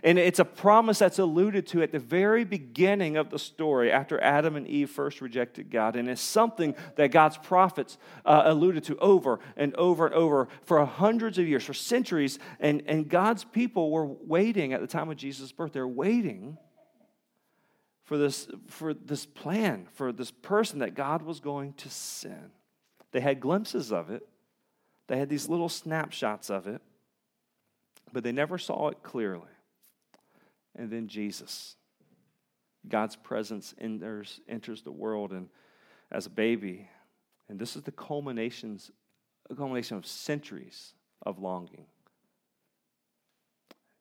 and 0.01 0.17
it's 0.17 0.39
a 0.39 0.45
promise 0.45 0.99
that's 0.99 1.19
alluded 1.19 1.67
to 1.67 1.83
at 1.83 1.91
the 1.91 1.99
very 1.99 2.43
beginning 2.43 3.17
of 3.17 3.29
the 3.29 3.37
story 3.37 3.91
after 3.91 4.19
Adam 4.21 4.55
and 4.55 4.67
Eve 4.67 4.89
first 4.89 5.21
rejected 5.21 5.69
God. 5.69 5.95
And 5.95 6.09
it's 6.09 6.21
something 6.21 6.75
that 6.95 7.11
God's 7.11 7.37
prophets 7.37 7.97
uh, 8.25 8.43
alluded 8.45 8.85
to 8.85 8.97
over 8.97 9.39
and 9.55 9.75
over 9.75 10.07
and 10.07 10.15
over 10.15 10.47
for 10.63 10.83
hundreds 10.85 11.37
of 11.37 11.47
years, 11.47 11.63
for 11.63 11.73
centuries. 11.73 12.39
And, 12.59 12.83
and 12.87 13.07
God's 13.07 13.43
people 13.43 13.91
were 13.91 14.05
waiting 14.05 14.73
at 14.73 14.81
the 14.81 14.87
time 14.87 15.09
of 15.09 15.17
Jesus' 15.17 15.51
birth. 15.51 15.73
They're 15.73 15.87
waiting 15.87 16.57
for 18.05 18.17
this, 18.17 18.47
for 18.67 18.93
this 18.93 19.25
plan, 19.25 19.87
for 19.93 20.11
this 20.11 20.31
person 20.31 20.79
that 20.79 20.95
God 20.95 21.21
was 21.21 21.39
going 21.39 21.73
to 21.73 21.89
send. 21.89 22.51
They 23.11 23.21
had 23.21 23.39
glimpses 23.39 23.91
of 23.91 24.09
it, 24.09 24.27
they 25.07 25.19
had 25.19 25.29
these 25.29 25.47
little 25.47 25.69
snapshots 25.69 26.49
of 26.49 26.65
it, 26.65 26.81
but 28.11 28.23
they 28.23 28.31
never 28.31 28.57
saw 28.57 28.89
it 28.89 29.03
clearly 29.03 29.52
and 30.75 30.89
then 30.89 31.07
Jesus. 31.07 31.75
God's 32.87 33.15
presence 33.15 33.73
enters, 33.79 34.39
enters 34.47 34.81
the 34.81 34.91
world 34.91 35.31
and 35.31 35.49
as 36.11 36.25
a 36.25 36.29
baby. 36.29 36.89
And 37.49 37.59
this 37.59 37.75
is 37.75 37.83
the 37.83 37.91
culminations, 37.91 38.91
culmination 39.55 39.97
of 39.97 40.05
centuries 40.05 40.93
of 41.25 41.39
longing 41.39 41.85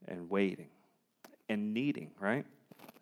and 0.07 0.29
waiting 0.29 0.69
and 1.49 1.73
needing, 1.73 2.11
right? 2.19 2.47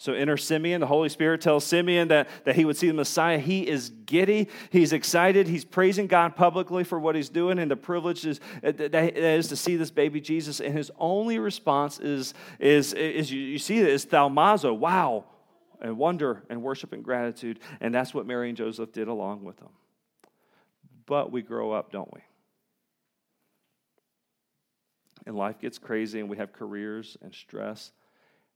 So 0.01 0.15
enter 0.15 0.39
Simeon. 0.39 0.81
The 0.81 0.87
Holy 0.87 1.11
Spirit 1.11 1.43
tells 1.43 1.63
Simeon 1.63 2.09
that, 2.09 2.27
that 2.47 2.57
he 2.57 2.65
would 2.65 2.79
see 2.79 2.89
the 2.89 2.95
Messiah. 2.95 3.39
He 3.39 3.69
is 3.69 3.91
giddy. 3.91 4.49
He's 4.71 4.95
excited. 4.95 5.47
He's 5.47 5.67
praising 5.67 6.07
God 6.07 6.37
publicly 6.37 6.85
for 6.85 6.99
what 6.99 7.15
he's 7.15 7.29
doing 7.29 7.59
and 7.59 7.71
the 7.71 7.77
privilege 7.77 8.25
is, 8.25 8.41
uh, 8.65 8.73
that 8.73 8.95
is 9.15 9.49
to 9.49 9.57
see 9.57 9.77
this 9.77 9.91
baby 9.91 10.19
Jesus. 10.23 10.59
And 10.59 10.73
his 10.73 10.91
only 10.99 11.39
response 11.39 12.01
is, 12.01 12.33
is, 12.59 12.95
is 12.95 13.31
you, 13.31 13.59
see 13.59 13.79
it, 13.79 13.89
is 13.89 14.07
thaumazo, 14.07 14.75
wow, 14.75 15.27
and 15.83 15.99
wonder 15.99 16.45
and 16.49 16.63
worship 16.63 16.95
and 16.95 17.05
gratitude. 17.05 17.61
And 17.83 17.95
that's 17.95 18.15
what 18.15 18.25
Mary 18.27 18.49
and 18.49 18.57
Joseph 18.57 18.93
did 18.93 19.07
along 19.07 19.45
with 19.45 19.59
them. 19.59 19.69
But 21.05 21.31
we 21.31 21.43
grow 21.43 21.73
up, 21.73 21.93
don't 21.93 22.11
we? 22.15 22.21
And 25.27 25.37
life 25.37 25.61
gets 25.61 25.77
crazy, 25.77 26.21
and 26.21 26.31
we 26.31 26.39
have 26.39 26.55
careers 26.55 27.19
and 27.21 27.35
stress 27.35 27.93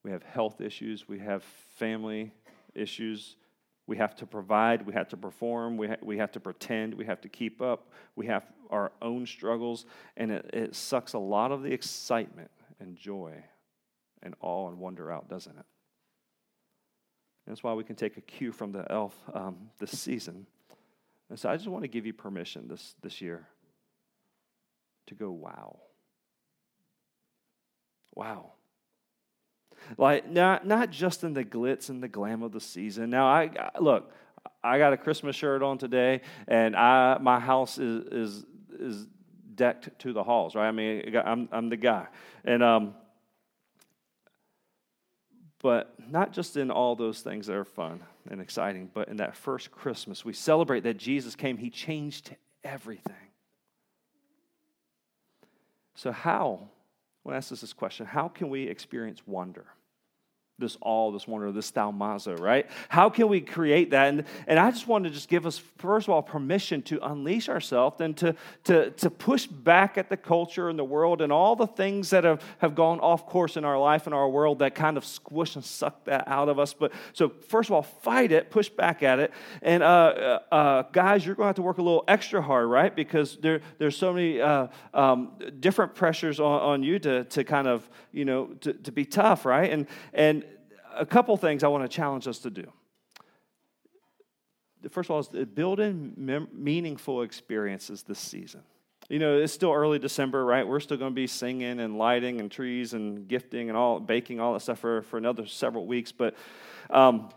we 0.04 0.10
have 0.10 0.22
health 0.22 0.60
issues, 0.60 1.08
we 1.08 1.18
have 1.18 1.42
family 1.78 2.32
issues. 2.74 3.36
We 3.86 3.98
have 3.98 4.16
to 4.16 4.26
provide, 4.26 4.86
we 4.86 4.94
have 4.94 5.08
to 5.08 5.16
perform, 5.16 5.76
we, 5.76 5.88
ha- 5.88 5.96
we 6.00 6.16
have 6.16 6.32
to 6.32 6.40
pretend, 6.40 6.94
we 6.94 7.04
have 7.04 7.20
to 7.20 7.28
keep 7.28 7.60
up, 7.60 7.90
we 8.16 8.26
have 8.26 8.44
our 8.70 8.92
own 9.02 9.26
struggles, 9.26 9.84
and 10.16 10.30
it, 10.30 10.50
it 10.54 10.74
sucks 10.74 11.12
a 11.12 11.18
lot 11.18 11.52
of 11.52 11.62
the 11.62 11.70
excitement 11.70 12.50
and 12.80 12.96
joy 12.96 13.44
and 14.22 14.34
awe 14.40 14.68
and 14.68 14.78
wonder 14.78 15.12
out, 15.12 15.28
doesn't 15.28 15.58
it? 15.58 15.66
That's 17.46 17.62
why 17.62 17.74
we 17.74 17.84
can 17.84 17.94
take 17.94 18.16
a 18.16 18.22
cue 18.22 18.52
from 18.52 18.72
the 18.72 18.90
elf 18.90 19.14
um, 19.34 19.68
this 19.78 19.98
season. 19.98 20.46
And 21.28 21.38
so 21.38 21.50
I 21.50 21.56
just 21.56 21.68
want 21.68 21.84
to 21.84 21.88
give 21.88 22.06
you 22.06 22.14
permission 22.14 22.68
this, 22.68 22.94
this 23.02 23.20
year 23.20 23.46
to 25.08 25.14
go, 25.14 25.30
wow. 25.30 25.78
Wow. 28.14 28.52
Like 29.98 30.30
not 30.30 30.66
not 30.66 30.90
just 30.90 31.24
in 31.24 31.34
the 31.34 31.44
glitz 31.44 31.88
and 31.88 32.02
the 32.02 32.08
glam 32.08 32.42
of 32.42 32.52
the 32.52 32.60
season. 32.60 33.10
Now 33.10 33.26
I 33.26 33.70
look, 33.80 34.12
I 34.62 34.78
got 34.78 34.92
a 34.92 34.96
Christmas 34.96 35.36
shirt 35.36 35.62
on 35.62 35.78
today, 35.78 36.22
and 36.48 36.74
I 36.76 37.18
my 37.18 37.40
house 37.40 37.78
is 37.78 38.04
is 38.06 38.44
is 38.78 39.06
decked 39.54 39.98
to 40.00 40.12
the 40.12 40.22
halls, 40.22 40.54
right? 40.54 40.68
I 40.68 40.72
mean, 40.72 41.16
I'm 41.24 41.48
I'm 41.52 41.68
the 41.68 41.76
guy, 41.76 42.06
and 42.44 42.62
um, 42.62 42.94
but 45.60 45.94
not 46.10 46.32
just 46.32 46.56
in 46.56 46.70
all 46.70 46.96
those 46.96 47.20
things 47.20 47.46
that 47.46 47.56
are 47.56 47.64
fun 47.64 48.00
and 48.30 48.40
exciting, 48.40 48.90
but 48.92 49.08
in 49.08 49.16
that 49.16 49.36
first 49.36 49.70
Christmas, 49.70 50.24
we 50.24 50.32
celebrate 50.32 50.82
that 50.84 50.96
Jesus 50.96 51.36
came. 51.36 51.56
He 51.56 51.70
changed 51.70 52.34
everything. 52.62 53.14
So 55.94 56.10
how 56.12 56.68
I 56.68 56.73
want 57.24 57.34
to 57.34 57.36
ask 57.36 57.52
us 57.52 57.60
this 57.60 57.72
question 57.72 58.06
How 58.06 58.28
can 58.28 58.48
we 58.48 58.64
experience 58.64 59.22
wonder? 59.26 59.66
This 60.56 60.76
all, 60.80 61.10
this 61.10 61.26
wonder, 61.26 61.50
this 61.50 61.72
thaumazo, 61.72 62.38
right? 62.38 62.70
How 62.88 63.10
can 63.10 63.28
we 63.28 63.40
create 63.40 63.90
that? 63.90 64.08
And, 64.08 64.24
and 64.46 64.58
I 64.58 64.70
just 64.70 64.86
want 64.86 65.02
to 65.02 65.10
just 65.10 65.28
give 65.28 65.46
us, 65.46 65.58
first 65.78 66.06
of 66.06 66.14
all, 66.14 66.22
permission 66.22 66.80
to 66.82 67.04
unleash 67.04 67.48
ourselves 67.48 68.00
and 68.00 68.16
to, 68.18 68.36
to, 68.64 68.90
to 68.90 69.10
push 69.10 69.46
back 69.46 69.98
at 69.98 70.08
the 70.08 70.16
culture 70.16 70.68
and 70.68 70.78
the 70.78 70.84
world 70.84 71.20
and 71.22 71.32
all 71.32 71.56
the 71.56 71.66
things 71.66 72.10
that 72.10 72.22
have, 72.22 72.40
have 72.58 72.76
gone 72.76 73.00
off 73.00 73.26
course 73.26 73.56
in 73.56 73.64
our 73.64 73.78
life 73.78 74.06
and 74.06 74.14
our 74.14 74.28
world 74.28 74.60
that 74.60 74.76
kind 74.76 74.96
of 74.96 75.04
squish 75.04 75.56
and 75.56 75.64
suck 75.64 76.04
that 76.04 76.28
out 76.28 76.48
of 76.48 76.60
us. 76.60 76.72
But 76.72 76.92
so, 77.14 77.30
first 77.48 77.68
of 77.68 77.74
all, 77.74 77.82
fight 77.82 78.30
it, 78.30 78.50
push 78.50 78.68
back 78.68 79.02
at 79.02 79.18
it. 79.18 79.32
And 79.60 79.82
uh, 79.82 79.86
uh, 79.86 80.54
uh 80.54 80.82
guys, 80.92 81.26
you're 81.26 81.34
going 81.34 81.46
to 81.46 81.48
have 81.48 81.56
to 81.56 81.62
work 81.62 81.78
a 81.78 81.82
little 81.82 82.04
extra 82.06 82.40
hard, 82.40 82.68
right? 82.68 82.94
Because 82.94 83.36
there, 83.38 83.60
there's 83.78 83.96
so 83.96 84.12
many 84.12 84.40
uh, 84.40 84.68
um, 84.92 85.32
different 85.58 85.96
pressures 85.96 86.38
on, 86.38 86.60
on 86.60 86.82
you 86.84 87.00
to 87.00 87.24
to, 87.24 87.44
kind 87.44 87.66
of, 87.68 87.88
you 88.12 88.24
know, 88.24 88.46
to, 88.60 88.72
to 88.72 88.92
be 88.92 89.04
tough, 89.04 89.44
right? 89.44 89.70
And, 89.70 89.86
and 90.12 90.43
a 90.96 91.06
couple 91.06 91.36
things 91.36 91.62
I 91.62 91.68
want 91.68 91.88
to 91.88 91.94
challenge 91.94 92.26
us 92.26 92.38
to 92.40 92.50
do. 92.50 92.70
First 94.90 95.08
of 95.08 95.12
all, 95.12 95.20
is 95.20 95.28
building 95.46 96.12
mem- 96.16 96.48
meaningful 96.52 97.22
experiences 97.22 98.02
this 98.02 98.18
season. 98.18 98.62
You 99.08 99.18
know, 99.18 99.38
it's 99.38 99.52
still 99.52 99.72
early 99.72 99.98
December, 99.98 100.44
right? 100.44 100.66
We're 100.66 100.80
still 100.80 100.96
going 100.96 101.12
to 101.12 101.14
be 101.14 101.26
singing 101.26 101.80
and 101.80 101.98
lighting 101.98 102.40
and 102.40 102.50
trees 102.50 102.94
and 102.94 103.28
gifting 103.28 103.68
and 103.68 103.76
all 103.76 104.00
baking, 104.00 104.40
all 104.40 104.54
that 104.54 104.60
stuff 104.60 104.78
for, 104.78 105.02
for 105.02 105.18
another 105.18 105.46
several 105.46 105.86
weeks. 105.86 106.10
But, 106.12 106.34
um, 106.90 107.30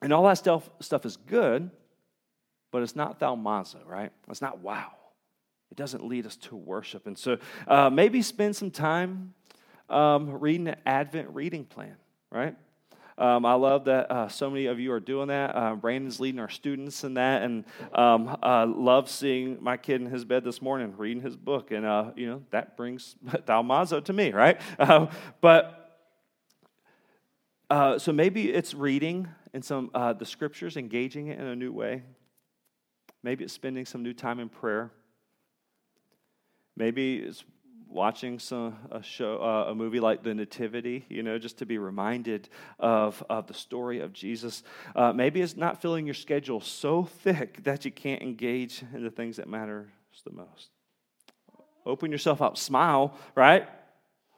and 0.00 0.12
all 0.12 0.24
that 0.24 0.38
stuff, 0.38 0.68
stuff 0.80 1.04
is 1.04 1.16
good, 1.16 1.70
but 2.70 2.82
it's 2.82 2.94
not 2.94 3.18
thaumazo, 3.18 3.84
right? 3.84 4.12
It's 4.28 4.42
not 4.42 4.60
wow. 4.60 4.92
It 5.70 5.76
doesn't 5.76 6.06
lead 6.06 6.24
us 6.24 6.36
to 6.36 6.56
worship. 6.56 7.06
And 7.06 7.18
so 7.18 7.38
uh, 7.66 7.90
maybe 7.90 8.22
spend 8.22 8.54
some 8.54 8.70
time 8.70 9.34
um, 9.88 10.38
reading 10.38 10.68
an 10.68 10.76
Advent 10.86 11.30
reading 11.30 11.64
plan, 11.64 11.96
right? 12.30 12.56
Um, 13.18 13.44
I 13.44 13.54
love 13.54 13.86
that 13.86 14.12
uh, 14.12 14.28
so 14.28 14.48
many 14.48 14.66
of 14.66 14.78
you 14.78 14.92
are 14.92 15.00
doing 15.00 15.28
that. 15.28 15.56
Uh, 15.56 15.74
Brandon's 15.74 16.20
leading 16.20 16.38
our 16.38 16.48
students 16.48 17.02
in 17.02 17.14
that, 17.14 17.42
and 17.42 17.64
um, 17.92 18.36
uh, 18.40 18.64
love 18.64 19.10
seeing 19.10 19.58
my 19.60 19.76
kid 19.76 20.00
in 20.00 20.06
his 20.06 20.24
bed 20.24 20.44
this 20.44 20.62
morning 20.62 20.94
reading 20.96 21.20
his 21.20 21.36
book, 21.36 21.72
and 21.72 21.84
uh, 21.84 22.12
you 22.14 22.28
know 22.28 22.42
that 22.50 22.76
brings 22.76 23.16
thaumazo 23.26 24.04
to 24.04 24.12
me, 24.12 24.30
right? 24.30 24.60
Uh, 24.78 25.08
but 25.40 26.00
uh, 27.68 27.98
so 27.98 28.12
maybe 28.12 28.52
it's 28.52 28.72
reading 28.72 29.26
in 29.52 29.62
some 29.62 29.90
the 29.92 30.24
scriptures, 30.24 30.76
engaging 30.76 31.26
it 31.26 31.40
in 31.40 31.46
a 31.46 31.56
new 31.56 31.72
way. 31.72 32.04
Maybe 33.24 33.42
it's 33.42 33.52
spending 33.52 33.84
some 33.84 34.04
new 34.04 34.14
time 34.14 34.38
in 34.38 34.48
prayer. 34.48 34.92
Maybe 36.76 37.16
it's 37.16 37.42
watching 37.90 38.38
some 38.38 38.76
a 38.90 39.02
show 39.02 39.42
uh, 39.42 39.70
a 39.70 39.74
movie 39.74 40.00
like 40.00 40.22
the 40.22 40.34
nativity 40.34 41.04
you 41.08 41.22
know 41.22 41.38
just 41.38 41.58
to 41.58 41.66
be 41.66 41.78
reminded 41.78 42.48
of, 42.78 43.24
of 43.30 43.46
the 43.46 43.54
story 43.54 44.00
of 44.00 44.12
jesus. 44.12 44.62
Uh, 44.94 45.12
maybe 45.12 45.40
it's 45.40 45.56
not 45.56 45.80
filling 45.80 46.06
your 46.06 46.14
schedule 46.14 46.60
so 46.60 47.04
thick 47.04 47.62
that 47.64 47.84
you 47.84 47.90
can't 47.90 48.22
engage 48.22 48.82
in 48.94 49.02
the 49.02 49.10
things 49.10 49.36
that 49.36 49.48
matter 49.48 49.88
the 50.24 50.32
most. 50.32 50.70
Open 51.86 52.10
yourself 52.10 52.42
up. 52.42 52.56
Smile 52.56 53.14
right? 53.34 53.68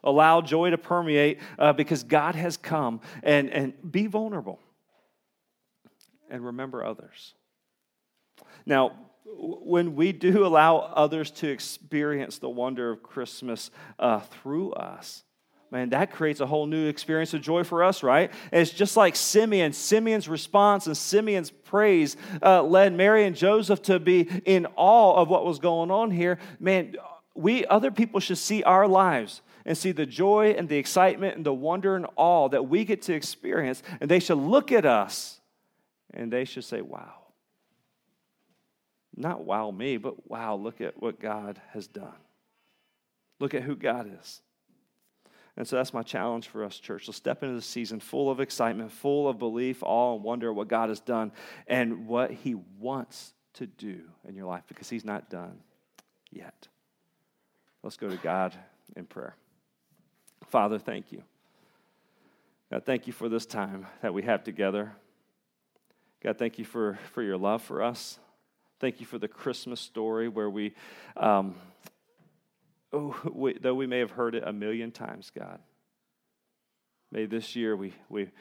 Allow 0.03 0.41
joy 0.41 0.71
to 0.71 0.77
permeate 0.77 1.39
uh, 1.59 1.73
because 1.73 2.03
god 2.03 2.35
has 2.35 2.57
come. 2.57 3.01
And 3.23 3.49
and 3.49 3.91
be 3.91 4.07
vulnerable 4.07 4.59
and 6.29 6.45
remember 6.45 6.83
others. 6.83 7.33
Now 8.65 8.93
when 9.25 9.95
we 9.95 10.11
do 10.11 10.45
allow 10.45 10.77
others 10.77 11.31
to 11.31 11.47
experience 11.47 12.37
the 12.39 12.49
wonder 12.49 12.91
of 12.91 13.03
Christmas 13.03 13.71
uh, 13.99 14.19
through 14.19 14.73
us, 14.73 15.23
man, 15.71 15.89
that 15.89 16.11
creates 16.11 16.39
a 16.39 16.45
whole 16.45 16.65
new 16.65 16.87
experience 16.87 17.33
of 17.33 17.41
joy 17.41 17.63
for 17.63 17.83
us, 17.83 18.03
right? 18.03 18.31
And 18.51 18.61
it's 18.61 18.71
just 18.71 18.97
like 18.97 19.15
Simeon. 19.15 19.73
Simeon's 19.73 20.27
response 20.27 20.87
and 20.87 20.97
Simeon's 20.97 21.49
praise 21.49 22.17
uh, 22.41 22.61
led 22.63 22.93
Mary 22.93 23.25
and 23.25 23.35
Joseph 23.35 23.81
to 23.83 23.99
be 23.99 24.27
in 24.45 24.67
awe 24.75 25.15
of 25.15 25.29
what 25.29 25.45
was 25.45 25.59
going 25.59 25.91
on 25.91 26.11
here. 26.11 26.39
Man, 26.59 26.95
we, 27.33 27.65
other 27.65 27.91
people 27.91 28.19
should 28.19 28.37
see 28.37 28.63
our 28.63 28.87
lives 28.87 29.41
and 29.65 29.77
see 29.77 29.91
the 29.91 30.05
joy 30.05 30.55
and 30.57 30.67
the 30.67 30.77
excitement 30.77 31.37
and 31.37 31.45
the 31.45 31.53
wonder 31.53 31.95
and 31.95 32.07
awe 32.15 32.49
that 32.49 32.67
we 32.67 32.83
get 32.83 33.03
to 33.03 33.13
experience, 33.13 33.81
and 34.01 34.09
they 34.09 34.19
should 34.19 34.37
look 34.37 34.71
at 34.71 34.85
us 34.85 35.39
and 36.13 36.33
they 36.33 36.43
should 36.43 36.65
say, 36.65 36.81
wow. 36.81 37.20
Not 39.21 39.45
wow 39.45 39.69
me, 39.69 39.97
but 39.97 40.27
wow, 40.27 40.55
look 40.55 40.81
at 40.81 40.99
what 40.99 41.19
God 41.19 41.61
has 41.73 41.85
done. 41.85 42.17
Look 43.39 43.53
at 43.53 43.61
who 43.61 43.75
God 43.75 44.11
is. 44.19 44.41
And 45.55 45.67
so 45.67 45.75
that's 45.75 45.93
my 45.93 46.01
challenge 46.01 46.47
for 46.47 46.63
us, 46.63 46.79
church. 46.79 47.05
So 47.05 47.11
step 47.11 47.43
into 47.43 47.53
the 47.53 47.61
season 47.61 47.99
full 47.99 48.31
of 48.31 48.39
excitement, 48.39 48.91
full 48.91 49.27
of 49.27 49.37
belief, 49.37 49.83
awe, 49.83 50.15
and 50.15 50.23
wonder 50.23 50.49
at 50.49 50.55
what 50.55 50.69
God 50.69 50.89
has 50.89 50.99
done 50.99 51.31
and 51.67 52.07
what 52.07 52.31
He 52.31 52.55
wants 52.79 53.33
to 53.53 53.67
do 53.67 54.01
in 54.27 54.33
your 54.33 54.47
life 54.47 54.63
because 54.67 54.89
He's 54.89 55.05
not 55.05 55.29
done 55.29 55.59
yet. 56.31 56.67
Let's 57.83 57.97
go 57.97 58.09
to 58.09 58.17
God 58.17 58.55
in 58.95 59.05
prayer. 59.05 59.35
Father, 60.47 60.79
thank 60.79 61.11
you. 61.11 61.21
God, 62.71 62.85
thank 62.87 63.05
you 63.05 63.13
for 63.13 63.29
this 63.29 63.45
time 63.45 63.85
that 64.01 64.15
we 64.15 64.23
have 64.23 64.43
together. 64.43 64.93
God, 66.23 66.39
thank 66.39 66.57
you 66.57 66.65
for, 66.65 66.97
for 67.13 67.21
your 67.21 67.37
love 67.37 67.61
for 67.61 67.83
us. 67.83 68.17
Thank 68.81 68.99
you 68.99 69.05
for 69.05 69.19
the 69.19 69.27
Christmas 69.27 69.79
story 69.79 70.27
where 70.27 70.49
we, 70.49 70.73
um, 71.15 71.53
oh, 72.91 73.15
we, 73.31 73.53
though 73.53 73.75
we 73.75 73.85
may 73.85 73.99
have 73.99 74.09
heard 74.09 74.33
it 74.33 74.41
a 74.43 74.51
million 74.51 74.91
times, 74.91 75.31
God, 75.37 75.59
may 77.11 77.27
this 77.27 77.55
year 77.55 77.75
we, 77.75 77.93
we 78.09 78.31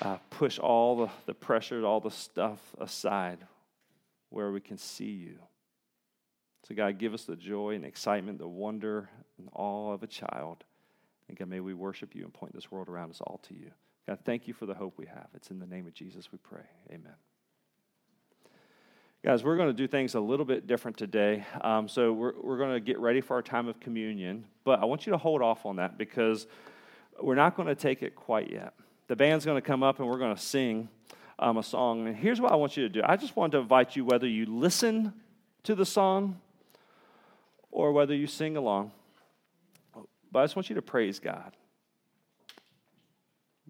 uh, 0.00 0.16
push 0.30 0.58
all 0.58 0.96
the, 0.96 1.10
the 1.26 1.34
pressure, 1.34 1.84
all 1.84 2.00
the 2.00 2.10
stuff 2.10 2.60
aside 2.80 3.40
where 4.30 4.50
we 4.50 4.60
can 4.62 4.78
see 4.78 5.12
you. 5.12 5.38
So, 6.66 6.74
God, 6.74 6.96
give 6.96 7.12
us 7.12 7.24
the 7.24 7.36
joy 7.36 7.74
and 7.74 7.84
excitement, 7.84 8.38
the 8.38 8.48
wonder 8.48 9.10
and 9.36 9.50
awe 9.52 9.92
of 9.92 10.02
a 10.02 10.06
child. 10.06 10.64
And 11.28 11.36
God, 11.36 11.48
may 11.48 11.60
we 11.60 11.74
worship 11.74 12.14
you 12.14 12.24
and 12.24 12.32
point 12.32 12.54
this 12.54 12.72
world 12.72 12.88
around 12.88 13.10
us 13.10 13.20
all 13.20 13.38
to 13.48 13.54
you. 13.54 13.70
God, 14.08 14.20
thank 14.24 14.48
you 14.48 14.54
for 14.54 14.64
the 14.64 14.74
hope 14.74 14.94
we 14.96 15.06
have. 15.06 15.28
It's 15.34 15.50
in 15.50 15.58
the 15.58 15.66
name 15.66 15.86
of 15.86 15.92
Jesus 15.92 16.32
we 16.32 16.38
pray. 16.38 16.64
Amen. 16.90 17.12
Guys, 19.24 19.42
we're 19.42 19.56
going 19.56 19.70
to 19.70 19.72
do 19.72 19.88
things 19.88 20.14
a 20.14 20.20
little 20.20 20.44
bit 20.44 20.66
different 20.66 20.98
today. 20.98 21.46
Um, 21.62 21.88
so 21.88 22.12
we're, 22.12 22.34
we're 22.42 22.58
going 22.58 22.74
to 22.74 22.80
get 22.80 22.98
ready 22.98 23.22
for 23.22 23.32
our 23.32 23.40
time 23.40 23.68
of 23.68 23.80
communion, 23.80 24.44
but 24.64 24.80
I 24.80 24.84
want 24.84 25.06
you 25.06 25.12
to 25.12 25.16
hold 25.16 25.40
off 25.40 25.64
on 25.64 25.76
that 25.76 25.96
because 25.96 26.46
we're 27.18 27.34
not 27.34 27.56
going 27.56 27.68
to 27.68 27.74
take 27.74 28.02
it 28.02 28.14
quite 28.14 28.50
yet. 28.50 28.74
The 29.06 29.16
band's 29.16 29.46
going 29.46 29.56
to 29.56 29.66
come 29.66 29.82
up 29.82 29.98
and 29.98 30.06
we're 30.06 30.18
going 30.18 30.36
to 30.36 30.42
sing 30.42 30.90
um, 31.38 31.56
a 31.56 31.62
song. 31.62 32.06
And 32.06 32.14
here's 32.14 32.38
what 32.38 32.52
I 32.52 32.56
want 32.56 32.76
you 32.76 32.82
to 32.82 32.90
do 32.90 33.00
I 33.02 33.16
just 33.16 33.34
want 33.34 33.52
to 33.52 33.58
invite 33.60 33.96
you, 33.96 34.04
whether 34.04 34.28
you 34.28 34.44
listen 34.44 35.14
to 35.62 35.74
the 35.74 35.86
song 35.86 36.38
or 37.70 37.92
whether 37.92 38.14
you 38.14 38.26
sing 38.26 38.58
along, 38.58 38.92
but 40.32 40.40
I 40.40 40.44
just 40.44 40.54
want 40.54 40.68
you 40.68 40.74
to 40.74 40.82
praise 40.82 41.18
God. 41.18 41.56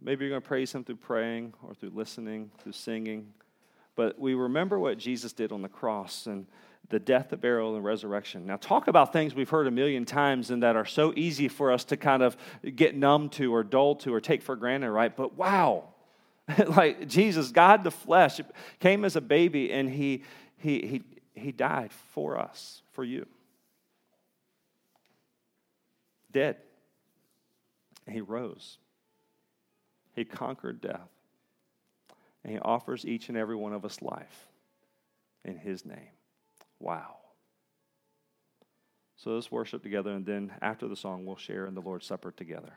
Maybe 0.02 0.24
you're 0.24 0.32
going 0.32 0.42
to 0.42 0.48
praise 0.48 0.74
Him 0.74 0.82
through 0.82 0.96
praying 0.96 1.54
or 1.62 1.74
through 1.74 1.92
listening, 1.94 2.50
through 2.58 2.72
singing. 2.72 3.32
But 3.96 4.18
we 4.18 4.34
remember 4.34 4.78
what 4.78 4.98
Jesus 4.98 5.32
did 5.32 5.52
on 5.52 5.62
the 5.62 5.68
cross 5.68 6.26
and 6.26 6.46
the 6.90 6.98
death, 6.98 7.28
the 7.30 7.36
burial, 7.36 7.76
and 7.76 7.84
resurrection. 7.84 8.46
Now, 8.46 8.56
talk 8.56 8.88
about 8.88 9.12
things 9.12 9.34
we've 9.34 9.48
heard 9.48 9.66
a 9.66 9.70
million 9.70 10.04
times 10.04 10.50
and 10.50 10.62
that 10.62 10.76
are 10.76 10.84
so 10.84 11.12
easy 11.16 11.48
for 11.48 11.72
us 11.72 11.84
to 11.84 11.96
kind 11.96 12.22
of 12.22 12.36
get 12.74 12.94
numb 12.94 13.30
to 13.30 13.54
or 13.54 13.62
dull 13.62 13.94
to 13.96 14.12
or 14.12 14.20
take 14.20 14.42
for 14.42 14.56
granted, 14.56 14.90
right? 14.90 15.14
But 15.16 15.36
wow, 15.36 15.84
like 16.66 17.08
Jesus, 17.08 17.50
God 17.50 17.84
the 17.84 17.90
flesh, 17.90 18.40
came 18.80 19.04
as 19.04 19.16
a 19.16 19.20
baby 19.20 19.72
and 19.72 19.88
he, 19.88 20.24
he, 20.58 21.02
he, 21.34 21.40
he 21.40 21.52
died 21.52 21.90
for 22.12 22.38
us, 22.38 22.82
for 22.92 23.04
you 23.04 23.26
dead. 26.34 26.56
He 28.10 28.20
rose. 28.20 28.76
He 30.14 30.26
conquered 30.26 30.82
death. 30.82 31.08
And 32.44 32.52
he 32.52 32.58
offers 32.60 33.06
each 33.06 33.28
and 33.28 33.38
every 33.38 33.56
one 33.56 33.72
of 33.72 33.84
us 33.84 34.02
life 34.02 34.46
in 35.44 35.56
his 35.56 35.84
name. 35.84 36.12
Wow. 36.78 37.16
So 39.16 39.30
let's 39.30 39.50
worship 39.50 39.82
together, 39.82 40.10
and 40.10 40.26
then 40.26 40.52
after 40.60 40.86
the 40.86 40.96
song, 40.96 41.24
we'll 41.24 41.36
share 41.36 41.66
in 41.66 41.74
the 41.74 41.80
Lord's 41.80 42.06
Supper 42.06 42.30
together. 42.30 42.74